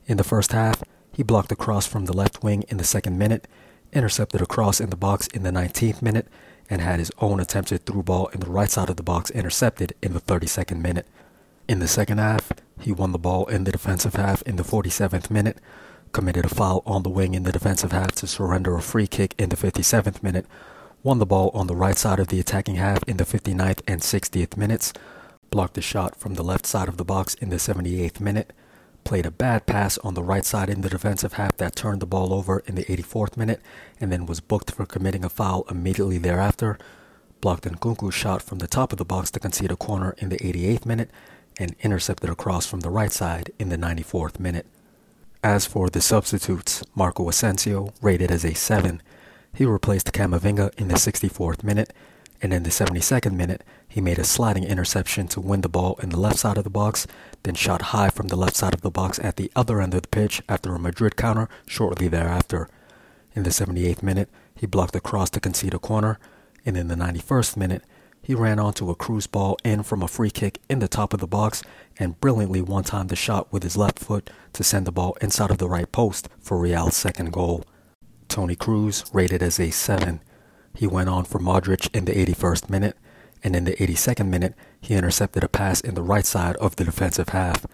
In 0.06 0.18
the 0.18 0.24
first 0.24 0.52
half, 0.52 0.84
he 1.12 1.24
blocked 1.24 1.52
a 1.52 1.56
cross 1.56 1.88
from 1.88 2.06
the 2.06 2.16
left 2.16 2.44
wing 2.44 2.64
in 2.70 2.78
the 2.78 2.84
second 2.84 3.18
minute, 3.18 3.48
intercepted 3.94 4.42
a 4.42 4.46
cross 4.46 4.80
in 4.80 4.90
the 4.90 4.96
box 4.96 5.28
in 5.28 5.44
the 5.44 5.52
19th 5.52 6.02
minute, 6.02 6.28
and 6.70 6.82
had 6.82 7.00
his 7.00 7.12
own 7.20 7.40
attempted 7.40 7.86
through 7.86 8.04
ball 8.04 8.28
in 8.28 8.40
the 8.40 8.50
right 8.50 8.70
side 8.70 8.90
of 8.90 8.98
the 8.98 9.04
box 9.04 9.30
intercepted 9.32 9.94
in 10.02 10.14
the 10.14 10.22
32nd 10.22 10.82
minute. 10.82 11.08
In 11.68 11.80
the 11.80 11.88
second 11.88 12.18
half, 12.18 12.52
he 12.80 12.92
won 12.92 13.12
the 13.12 13.20
ball 13.20 13.46
in 13.46 13.64
the 13.64 13.72
defensive 13.72 14.16
half 14.16 14.42
in 14.44 14.56
the 14.56 14.64
47th 14.64 15.30
minute, 15.30 15.60
committed 16.12 16.46
a 16.46 16.50
foul 16.50 16.84
on 16.86 17.04
the 17.04 17.10
wing 17.10 17.34
in 17.34 17.44
the 17.44 17.52
defensive 17.52 17.92
half 17.92 18.12
to 18.14 18.28
surrender 18.28 18.76
a 18.76 18.82
free 18.82 19.08
kick 19.08 19.34
in 19.38 19.50
the 19.50 19.56
57th 19.56 20.22
minute, 20.22 20.46
won 21.04 21.20
the 21.20 21.26
ball 21.26 21.52
on 21.54 21.68
the 21.68 21.76
right 21.76 21.98
side 21.98 22.20
of 22.20 22.28
the 22.28 22.40
attacking 22.40 22.76
half 22.76 23.04
in 23.04 23.18
the 23.18 23.26
59th 23.26 23.82
and 23.88 24.02
60th 24.02 24.58
minutes, 24.58 24.94
blocked 25.50 25.78
a 25.78 25.82
shot 25.82 26.16
from 26.16 26.34
the 26.34 26.44
left 26.44 26.66
side 26.66 26.88
of 26.88 26.98
the 26.98 27.06
box 27.06 27.34
in 27.36 27.50
the 27.50 27.58
78th 27.58 28.20
minute, 28.20 28.54
played 29.04 29.26
a 29.26 29.32
bad 29.32 29.66
pass 29.66 29.98
on 30.00 30.14
the 30.14 30.24
right 30.24 30.46
side 30.46 30.70
in 30.70 30.82
the 30.82 30.90
defensive 30.90 31.34
half 31.34 31.58
that 31.58 31.76
turned 31.76 32.02
the 32.02 32.06
ball 32.06 32.34
over 32.34 32.64
in 32.66 32.76
the 32.76 32.86
84th 32.86 33.38
minute, 33.38 33.62
and 34.00 34.12
then 34.12 34.26
was 34.26 34.40
booked 34.40 34.72
for 34.72 34.86
committing 34.86 35.24
a 35.24 35.30
foul 35.30 35.66
immediately 35.70 36.18
thereafter, 36.18 36.78
blocked 37.42 37.66
Nkunku's 37.66 38.14
shot 38.14 38.42
from 38.42 38.60
the 38.60 38.68
top 38.68 38.92
of 38.92 38.98
the 38.98 39.06
box 39.06 39.30
to 39.32 39.40
concede 39.40 39.72
a 39.72 39.76
corner 39.76 40.16
in 40.18 40.30
the 40.30 40.38
88th 40.38 40.86
minute, 40.86 41.10
and 41.60 41.76
intercepted 41.82 42.30
a 42.30 42.36
cross 42.36 42.66
from 42.66 42.80
the 42.80 42.90
right 42.90 43.12
side 43.12 43.52
in 43.60 43.70
the 43.70 43.78
94th 43.78 44.40
minute. 44.40 44.66
As 45.44 45.66
for 45.66 45.90
the 45.90 46.02
substitutes, 46.02 46.84
Marco 46.96 47.28
Asensio, 47.28 47.94
rated 48.02 48.32
as 48.32 48.46
a 48.46 48.54
7, 48.54 49.02
he 49.54 49.66
replaced 49.66 50.14
Camavinga 50.14 50.74
in 50.80 50.88
the 50.88 50.96
64th 50.96 51.64
minute, 51.64 51.94
and 52.44 52.52
in 52.52 52.64
the 52.64 52.70
72nd 52.70 53.32
minute, 53.32 53.64
he 53.88 54.02
made 54.02 54.20
a 54.20 54.26
sliding 54.26 54.66
interception 54.66 55.30
to 55.30 55.40
win 55.40 55.62
the 55.62 55.70
ball 55.70 55.98
in 56.04 56.10
the 56.10 56.20
left 56.20 56.38
side 56.38 56.58
of 56.58 56.66
the 56.66 56.70
box, 56.70 57.08
then 57.44 57.56
shot 57.56 57.94
high 57.94 58.10
from 58.10 58.28
the 58.28 58.36
left 58.36 58.58
side 58.58 58.74
of 58.74 58.82
the 58.82 58.92
box 58.92 59.18
at 59.20 59.38
the 59.38 59.50
other 59.56 59.82
end 59.82 59.94
of 59.94 60.02
the 60.02 60.08
pitch 60.10 60.42
after 60.50 60.76
a 60.76 60.80
Madrid 60.80 61.16
counter 61.16 61.48
shortly 61.66 62.10
thereafter. 62.10 62.68
In 63.34 63.44
the 63.44 63.50
78th 63.50 64.04
minute, 64.04 64.30
he 64.54 64.68
blocked 64.68 64.96
a 64.96 65.00
cross 65.00 65.30
to 65.32 65.40
concede 65.40 65.74
a 65.74 65.80
corner, 65.80 66.20
and 66.66 66.76
in 66.76 66.90
the 66.90 66.96
91st 66.96 67.56
minute, 67.56 67.84
he 68.22 68.36
ran 68.36 68.60
onto 68.60 68.90
a 68.90 68.96
Kroos 68.96 69.30
ball 69.30 69.58
in 69.64 69.82
from 69.82 70.04
a 70.04 70.08
free 70.10 70.30
kick 70.30 70.60
in 70.70 70.80
the 70.80 70.90
top 70.90 71.14
of 71.14 71.22
the 71.22 71.28
box 71.28 71.64
and 71.98 72.20
brilliantly 72.20 72.62
one 72.62 72.84
timed 72.84 73.10
the 73.10 73.16
shot 73.16 73.52
with 73.54 73.64
his 73.64 73.78
left 73.78 74.00
foot 74.00 74.30
to 74.52 74.66
send 74.66 74.86
the 74.86 74.92
ball 74.92 75.18
inside 75.22 75.52
of 75.52 75.60
the 75.60 75.70
right 75.70 75.92
post 75.94 76.28
for 76.42 76.58
Real's 76.58 76.96
second 76.96 77.32
goal. 77.32 77.64
Toni 78.28 78.58
Kroos 78.58 79.10
rated 79.14 79.42
as 79.42 79.62
a 79.62 79.72
7. 79.72 80.20
He 80.76 80.88
went 80.88 81.10
on 81.10 81.26
for 81.26 81.40
Modric 81.40 81.94
in 81.94 82.06
the 82.06 82.14
81st 82.14 82.70
minute, 82.70 82.98
and 83.44 83.56
in 83.56 83.66
the 83.66 83.76
82nd 83.76 84.28
minute, 84.28 84.56
he 84.82 84.96
intercepted 84.96 85.44
a 85.44 85.50
pass 85.50 85.82
in 85.82 85.96
the 85.96 86.02
right 86.02 86.26
side 86.26 86.56
of 86.58 86.76
the 86.76 86.84
defensive 86.84 87.30
half. 87.30 87.66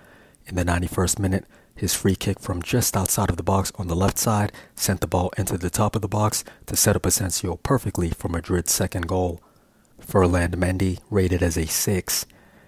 In 0.46 0.56
the 0.56 0.66
91st 0.66 1.20
minute, 1.20 1.46
his 1.76 1.94
free 1.94 2.16
kick 2.16 2.40
from 2.40 2.62
just 2.62 2.98
outside 2.98 3.30
of 3.30 3.38
the 3.38 3.44
box 3.44 3.72
on 3.76 3.88
the 3.88 3.96
left 3.96 4.18
side 4.18 4.52
sent 4.76 5.00
the 5.00 5.08
ball 5.08 5.32
into 5.38 5.58
the 5.58 5.70
top 5.70 5.96
of 5.96 6.02
the 6.02 6.10
box 6.10 6.44
to 6.66 6.76
set 6.76 6.96
up 6.96 7.06
Asensio 7.06 7.56
perfectly 7.58 8.10
for 8.10 8.28
Madrid's 8.28 8.74
second 8.74 9.08
goal. 9.08 9.42
Ferland 10.00 10.58
Mendy 10.58 11.00
rated 11.10 11.42
as 11.42 11.58
a 11.58 11.66
6. 11.66 12.26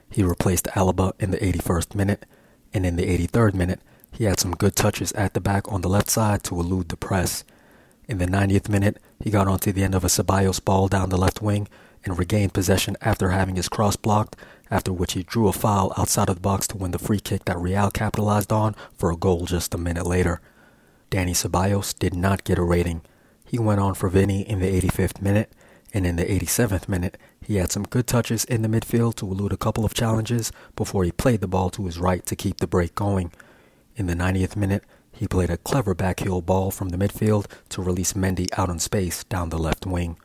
He 0.10 0.24
replaced 0.24 0.68
Alaba 0.68 1.14
in 1.20 1.32
the 1.32 1.40
81st 1.40 1.96
minute, 1.96 2.26
and 2.74 2.86
in 2.86 2.96
the 2.96 3.06
83rd 3.06 3.54
minute, 3.54 3.82
he 4.12 4.26
had 4.26 4.40
some 4.40 4.56
good 4.56 4.76
touches 4.76 5.12
at 5.14 5.34
the 5.34 5.42
back 5.42 5.70
on 5.72 5.82
the 5.82 5.90
left 5.90 6.10
side 6.10 6.44
to 6.44 6.60
elude 6.60 6.90
the 6.90 6.98
press. 6.98 7.44
In 8.08 8.18
the 8.18 8.28
90th 8.28 8.70
minute, 8.70 8.98
he 9.24 9.30
got 9.30 9.48
onto 9.48 9.72
the 9.72 9.84
end 9.84 9.96
of 9.96 10.04
a 10.04 10.08
Ceballos 10.08 10.64
ball 10.64 10.88
down 10.88 11.10
the 11.10 11.18
left 11.18 11.42
wing 11.42 11.68
and 12.04 12.18
regained 12.18 12.54
possession 12.54 12.98
after 13.02 13.30
having 13.30 13.56
his 13.56 13.70
cross 13.70 13.96
blocked, 13.96 14.36
after 14.70 14.92
which 14.92 15.14
he 15.14 15.24
drew 15.24 15.48
a 15.48 15.54
foul 15.54 15.94
outside 15.98 16.30
of 16.30 16.36
the 16.36 16.42
box 16.42 16.68
to 16.68 16.78
win 16.78 16.92
the 16.92 17.00
free 17.00 17.20
kick 17.20 17.46
that 17.46 17.60
Real 17.60 17.92
capitalized 17.92 18.52
on 18.52 18.76
for 18.98 19.12
a 19.12 19.18
goal 19.18 19.46
just 19.46 19.74
a 19.74 19.78
minute 19.78 20.06
later. 20.06 20.42
Dani 21.12 21.32
Ceballos 21.32 21.98
did 21.98 22.16
not 22.16 22.44
get 22.44 22.58
a 22.58 22.64
rating. 22.64 23.02
He 23.46 23.60
went 23.60 23.82
on 23.82 23.94
for 23.94 24.10
Vinny 24.10 24.48
in 24.48 24.60
the 24.60 24.82
85th 24.82 25.22
minute, 25.22 25.52
and 25.94 26.08
in 26.08 26.16
the 26.16 26.26
87th 26.26 26.88
minute, 26.88 27.18
he 27.42 27.58
had 27.58 27.72
some 27.72 27.84
good 27.84 28.08
touches 28.08 28.46
in 28.46 28.62
the 28.62 28.70
midfield 28.70 29.16
to 29.16 29.26
elude 29.26 29.52
a 29.52 29.58
couple 29.58 29.84
of 29.84 29.94
challenges 29.94 30.52
before 30.76 31.04
he 31.04 31.12
played 31.12 31.42
the 31.42 31.48
ball 31.48 31.70
to 31.72 31.86
his 31.86 32.00
right 32.00 32.26
to 32.26 32.36
keep 32.36 32.58
the 32.58 32.68
break 32.68 32.96
going. 32.96 33.32
In 33.98 34.08
the 34.08 34.16
90th 34.16 34.56
minute, 34.56 34.86
he 35.22 35.28
played 35.28 35.52
a 35.52 35.58
clever 35.58 35.94
backheel 35.94 36.44
ball 36.44 36.72
from 36.72 36.90
the 36.90 36.98
midfield 36.98 37.46
to 37.70 37.80
release 37.80 38.14
Mendy 38.14 38.48
out 38.58 38.70
in 38.70 38.80
space 38.80 39.24
down 39.26 39.50
the 39.50 39.60
left 39.60 39.86
wing. 39.86 40.18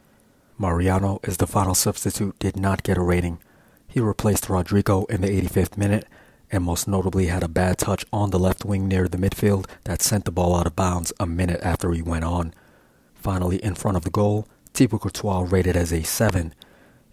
Mariano, 0.57 1.21
as 1.23 1.37
the 1.37 1.47
final 1.47 1.75
substitute, 1.75 2.39
did 2.39 2.57
not 2.57 2.83
get 2.83 2.97
a 2.97 3.03
rating. 3.03 3.39
He 3.87 4.01
replaced 4.01 4.49
Rodrigo 4.49 5.05
in 5.05 5.21
the 5.21 5.29
85th 5.29 5.77
minute 5.77 6.07
and 6.51 6.65
most 6.65 6.89
notably 6.89 7.27
had 7.27 7.43
a 7.43 7.49
bad 7.49 7.77
touch 7.77 8.07
on 8.11 8.31
the 8.31 8.39
left 8.39 8.65
wing 8.65 8.89
near 8.89 9.07
the 9.07 9.19
midfield 9.19 9.67
that 9.85 10.01
sent 10.01 10.25
the 10.25 10.33
ball 10.33 10.57
out 10.57 10.67
of 10.67 10.75
bounds 10.75 11.13
a 11.21 11.27
minute 11.27 11.61
after 11.63 11.93
he 11.93 12.01
went 12.01 12.25
on. 12.25 12.55
Finally, 13.15 13.63
in 13.63 13.75
front 13.75 13.99
of 13.99 14.05
the 14.05 14.11
goal, 14.11 14.49
Thibaut 14.73 15.03
Courtois 15.03 15.47
rated 15.47 15.77
as 15.77 15.93
a 15.93 16.05
7. 16.05 16.55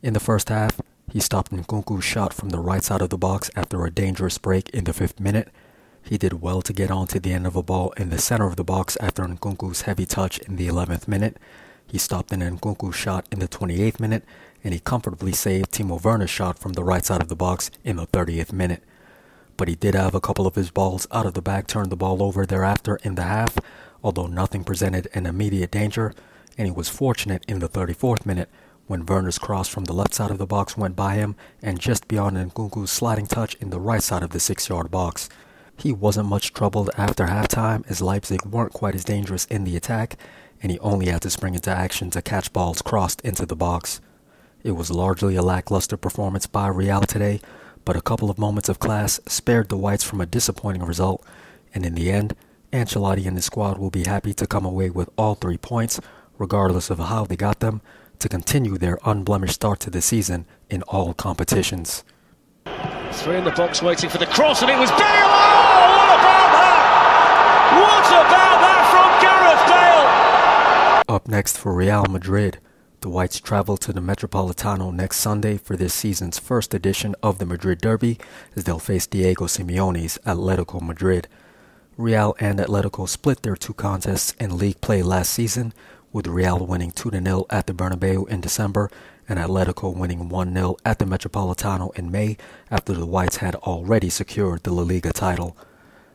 In 0.02 0.14
the 0.14 0.22
first 0.22 0.48
half, 0.48 0.80
he 1.12 1.20
stopped 1.20 1.52
Nkunku's 1.52 2.06
shot 2.06 2.34
from 2.34 2.48
the 2.48 2.60
right 2.60 2.82
side 2.82 3.02
of 3.02 3.10
the 3.10 3.18
box 3.18 3.52
after 3.58 3.84
a 3.84 3.92
dangerous 3.92 4.38
break 4.38 4.70
in 4.70 4.86
the 4.86 4.94
5th 4.94 5.20
minute. 5.20 5.50
He 6.04 6.18
did 6.18 6.42
well 6.42 6.62
to 6.62 6.74
get 6.74 6.92
on 6.92 7.08
to 7.08 7.20
the 7.20 7.32
end 7.32 7.48
of 7.48 7.56
a 7.56 7.64
ball 7.64 7.92
in 7.96 8.10
the 8.10 8.18
center 8.18 8.46
of 8.46 8.58
the 8.58 8.64
box 8.64 8.98
after 9.00 9.24
Nkunku's 9.24 9.84
heavy 9.84 10.06
touch 10.06 10.38
in 10.40 10.58
the 10.58 10.68
11th 10.68 11.08
minute. 11.08 11.38
He 11.88 11.98
stopped 11.98 12.34
an 12.34 12.42
Nkunku 12.42 12.94
shot 12.94 13.26
in 13.32 13.40
the 13.40 13.48
28th 13.48 14.00
minute, 14.00 14.24
and 14.64 14.74
he 14.74 14.80
comfortably 14.82 15.32
saved 15.32 15.72
Timo 15.72 16.04
Werner's 16.04 16.30
shot 16.30 16.60
from 16.60 16.74
the 16.74 16.84
right 16.84 17.06
side 17.06 17.22
of 17.22 17.30
the 17.30 17.36
box 17.36 17.72
in 17.86 17.96
the 17.96 18.08
30th 18.08 18.52
minute. 18.52 18.84
But 19.56 19.70
he 19.70 19.76
did 19.76 19.96
have 19.96 20.14
a 20.14 20.22
couple 20.22 20.46
of 20.46 20.56
his 20.56 20.72
balls 20.72 21.08
out 21.12 21.26
of 21.26 21.36
the 21.36 21.42
back 21.42 21.68
turn 21.68 21.90
the 21.90 21.96
ball 21.96 22.22
over 22.22 22.46
thereafter 22.46 22.98
in 23.04 23.16
the 23.16 23.24
half, 23.24 23.58
although 24.04 24.28
nothing 24.28 24.64
presented 24.66 25.08
an 25.14 25.26
immediate 25.26 25.72
danger, 25.72 26.14
and 26.58 26.68
he 26.68 26.72
was 26.72 26.90
fortunate 26.90 27.46
in 27.48 27.60
the 27.60 27.70
34th 27.70 28.26
minute 28.26 28.50
when 28.88 29.06
Werner's 29.06 29.40
cross 29.40 29.70
from 29.70 29.86
the 29.86 29.94
left 29.94 30.14
side 30.14 30.32
of 30.32 30.38
the 30.38 30.46
box 30.46 30.76
went 30.76 30.96
by 30.96 31.16
him 31.16 31.36
and 31.62 31.80
just 31.80 32.10
beyond 32.10 32.36
Nkunku's 32.36 32.92
sliding 32.92 33.28
touch 33.28 33.56
in 33.56 33.70
the 33.70 33.80
right 33.80 34.04
side 34.04 34.24
of 34.24 34.32
the 34.32 34.40
six 34.40 34.68
yard 34.68 34.92
box. 34.92 35.30
He 35.78 35.92
wasn't 35.92 36.30
much 36.30 36.54
troubled 36.54 36.90
after 36.98 37.26
halftime 37.26 37.84
as 37.90 38.02
Leipzig 38.02 38.46
weren't 38.46 38.74
quite 38.74 38.96
as 38.96 39.04
dangerous 39.04 39.46
in 39.46 39.64
the 39.64 39.76
attack, 39.76 40.18
and 40.62 40.72
he 40.72 40.80
only 40.80 41.08
had 41.08 41.22
to 41.24 41.30
spring 41.30 41.56
into 41.56 41.72
action 41.72 42.10
to 42.12 42.22
catch 42.22 42.54
balls 42.54 42.82
crossed 42.82 43.22
into 43.22 43.46
the 43.46 43.56
box. 43.56 44.00
It 44.64 44.72
was 44.72 44.90
largely 44.90 45.36
a 45.36 45.42
lackluster 45.42 45.98
performance 45.98 46.48
by 46.48 46.68
Real 46.68 47.02
today, 47.02 47.42
but 47.84 47.98
a 47.98 48.02
couple 48.02 48.30
of 48.30 48.38
moments 48.38 48.70
of 48.70 48.80
class 48.80 49.20
spared 49.28 49.68
the 49.68 49.78
Whites 49.78 50.04
from 50.04 50.22
a 50.22 50.26
disappointing 50.26 50.84
result, 50.84 51.24
and 51.76 51.86
in 51.86 51.96
the 51.96 52.12
end, 52.12 52.36
Ancelotti 52.72 53.28
and 53.28 53.36
his 53.36 53.46
squad 53.46 53.78
will 53.78 53.90
be 53.90 54.06
happy 54.06 54.34
to 54.34 54.48
come 54.48 54.66
away 54.66 54.90
with 54.90 55.10
all 55.18 55.36
three 55.36 55.58
points, 55.58 56.00
regardless 56.38 56.90
of 56.90 57.00
how 57.00 57.26
they 57.26 57.36
got 57.36 57.60
them, 57.60 57.82
to 58.20 58.30
continue 58.30 58.78
their 58.78 59.00
unblemished 59.04 59.56
start 59.56 59.82
to 59.82 59.90
the 59.90 60.02
season 60.02 60.46
in 60.70 60.82
all 60.84 61.14
competitions. 61.14 62.04
Three 63.14 63.38
in 63.38 63.44
the 63.44 63.52
box 63.52 63.82
waiting 63.82 64.10
for 64.10 64.18
the 64.18 64.26
cross, 64.26 64.64
and 64.64 64.72
it 64.72 64.78
was 64.78 64.90
Bale! 64.90 65.00
Oh, 65.00 65.96
what 65.96 66.10
about 66.20 66.50
that? 66.52 66.74
What 67.80 68.06
about 68.10 68.58
that 68.60 68.84
from 68.92 69.10
Gareth 69.22 71.06
Bale? 71.08 71.16
Up 71.16 71.28
next 71.28 71.58
for 71.58 71.74
Real 71.74 72.06
Madrid, 72.06 72.58
the 73.02 73.10
Whites 73.10 73.40
travel 73.40 73.78
to 73.78 73.94
the 73.94 74.02
Metropolitano 74.02 74.92
next 74.92 75.18
Sunday 75.18 75.58
for 75.58 75.78
this 75.78 75.94
season's 75.94 76.40
first 76.40 76.74
edition 76.74 77.16
of 77.22 77.38
the 77.38 77.46
Madrid 77.46 77.80
Derby 77.80 78.18
as 78.56 78.64
they'll 78.64 78.80
face 78.80 79.06
Diego 79.06 79.46
Simeone's 79.46 80.18
Atletico 80.26 80.82
Madrid. 80.82 81.28
Real 81.96 82.36
and 82.40 82.60
Atletico 82.60 83.08
split 83.08 83.44
their 83.44 83.56
two 83.56 83.74
contests 83.74 84.34
in 84.40 84.58
league 84.58 84.82
play 84.82 85.04
last 85.04 85.32
season, 85.32 85.72
with 86.12 86.28
Real 86.28 86.66
winning 86.66 86.92
2 86.92 87.12
0 87.12 87.46
at 87.50 87.68
the 87.68 87.74
Bernabeu 87.74 88.28
in 88.28 88.42
December 88.42 88.90
and 89.28 89.40
Atletico 89.40 89.96
winning 89.96 90.30
1 90.30 90.54
0 90.54 90.78
at 90.86 91.00
the 91.00 91.06
Metropolitano 91.06 91.96
in 91.96 92.12
May 92.12 92.38
after 92.70 92.94
the 92.94 93.06
Whites 93.06 93.38
had 93.38 93.56
already 93.56 94.10
secured 94.10 94.64
the 94.64 94.74
La 94.74 94.84
Liga 94.84 95.14
title. 95.14 95.56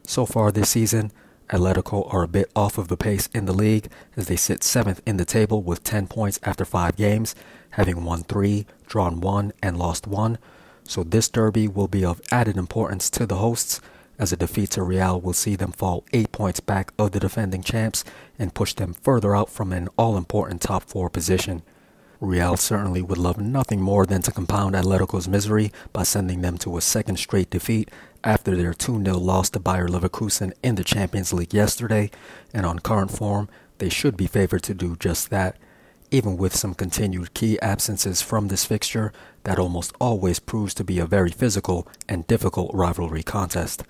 So 0.04 0.26
far 0.26 0.52
this 0.52 0.70
season, 0.70 1.12
Atletico 1.50 2.12
are 2.12 2.22
a 2.22 2.28
bit 2.28 2.50
off 2.54 2.78
of 2.78 2.88
the 2.88 2.96
pace 2.96 3.28
in 3.34 3.46
the 3.46 3.52
league 3.52 3.88
as 4.16 4.28
they 4.28 4.36
sit 4.36 4.62
seventh 4.62 5.00
in 5.06 5.16
the 5.16 5.24
table 5.24 5.62
with 5.62 5.84
10 5.84 6.06
points 6.06 6.38
after 6.42 6.64
5 6.64 6.96
games, 6.96 7.34
having 7.70 8.04
won 8.04 8.22
3, 8.22 8.66
drawn 8.86 9.20
1, 9.20 9.52
and 9.62 9.78
lost 9.78 10.06
1. 10.06 10.38
So 10.84 11.02
this 11.02 11.28
derby 11.28 11.68
will 11.68 11.88
be 11.88 12.04
of 12.04 12.20
added 12.30 12.56
importance 12.56 13.08
to 13.10 13.26
the 13.26 13.36
hosts 13.36 13.80
as 14.18 14.32
a 14.32 14.36
defeat 14.36 14.70
to 14.72 14.82
Real 14.82 15.20
will 15.20 15.32
see 15.32 15.54
them 15.54 15.72
fall 15.72 16.04
8 16.12 16.32
points 16.32 16.60
back 16.60 16.92
of 16.98 17.12
the 17.12 17.20
defending 17.20 17.62
champs 17.62 18.04
and 18.38 18.54
push 18.54 18.74
them 18.74 18.94
further 18.94 19.34
out 19.34 19.48
from 19.48 19.72
an 19.72 19.88
all 19.96 20.16
important 20.16 20.60
top 20.60 20.82
4 20.84 21.08
position. 21.08 21.62
Real 22.20 22.56
certainly 22.56 23.00
would 23.00 23.18
love 23.18 23.38
nothing 23.38 23.80
more 23.80 24.04
than 24.04 24.22
to 24.22 24.32
compound 24.32 24.74
Atletico's 24.74 25.28
misery 25.28 25.72
by 25.92 26.02
sending 26.02 26.40
them 26.40 26.58
to 26.58 26.76
a 26.76 26.80
second 26.80 27.16
straight 27.16 27.48
defeat 27.48 27.92
after 28.24 28.56
their 28.56 28.74
2 28.74 29.04
0 29.04 29.18
loss 29.18 29.50
to 29.50 29.60
Bayer 29.60 29.86
Leverkusen 29.86 30.52
in 30.60 30.74
the 30.74 30.82
Champions 30.82 31.32
League 31.32 31.54
yesterday, 31.54 32.10
and 32.52 32.66
on 32.66 32.80
current 32.80 33.12
form, 33.12 33.48
they 33.78 33.88
should 33.88 34.16
be 34.16 34.26
favored 34.26 34.64
to 34.64 34.74
do 34.74 34.96
just 34.96 35.30
that. 35.30 35.56
Even 36.10 36.36
with 36.36 36.56
some 36.56 36.74
continued 36.74 37.34
key 37.34 37.60
absences 37.60 38.20
from 38.20 38.48
this 38.48 38.64
fixture, 38.64 39.12
that 39.44 39.58
almost 39.60 39.92
always 40.00 40.40
proves 40.40 40.74
to 40.74 40.82
be 40.82 40.98
a 40.98 41.06
very 41.06 41.30
physical 41.30 41.86
and 42.08 42.26
difficult 42.26 42.74
rivalry 42.74 43.22
contest. 43.22 43.84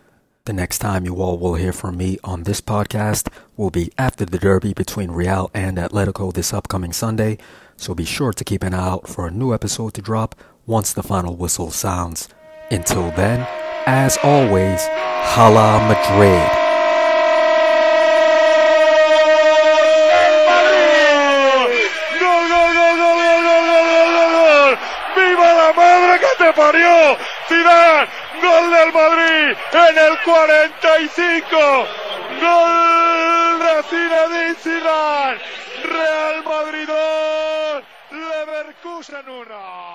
The 0.49 0.55
next 0.55 0.79
time 0.79 1.05
you 1.05 1.17
all 1.21 1.37
will 1.37 1.57
hear 1.57 1.75
from 1.75 1.99
me 1.99 2.17
on 2.25 2.45
this 2.45 2.63
podcast 2.63 3.29
will 3.59 3.69
be 3.69 3.93
after 3.99 4.25
the 4.25 4.39
derby 4.39 4.73
between 4.73 5.11
Real 5.11 5.51
and 5.53 5.77
Atletico 5.77 6.33
this 6.33 6.55
upcoming 6.55 6.95
Sunday, 6.95 7.37
so 7.77 7.95
be 7.95 8.07
sure 8.07 8.33
to 8.33 8.45
keep 8.45 8.63
an 8.63 8.73
eye 8.73 8.89
out 8.89 9.07
for 9.07 9.27
a 9.27 9.31
new 9.31 9.53
episode 9.53 9.93
to 9.93 10.01
drop 10.01 10.35
once 10.65 10.95
the 10.95 11.03
final 11.03 11.37
whistle 11.37 11.71
sounds. 11.71 12.31
Until 12.71 13.11
then, 13.11 13.47
as 13.85 14.17
always, 14.23 14.81
Hala 15.37 15.85
Madrid. 15.87 16.41
¡Viva 25.15 25.53
la 25.61 25.73
madre 25.77 26.19
que 26.21 26.33
te 26.39 26.53
parió! 26.55 27.19
¡Zidane! 27.51 28.18
Madrid 29.09 29.57
en 29.73 29.99
el 29.99 30.19
45. 30.19 31.87
Gol 32.41 33.59
de 33.59 33.83
Zinedine 33.89 34.55
Zidane. 34.55 35.39
Real 35.83 36.45
Madrid 36.45 36.89
2, 36.89 37.85
Leverkusen 38.11 39.29
1. 39.29 39.88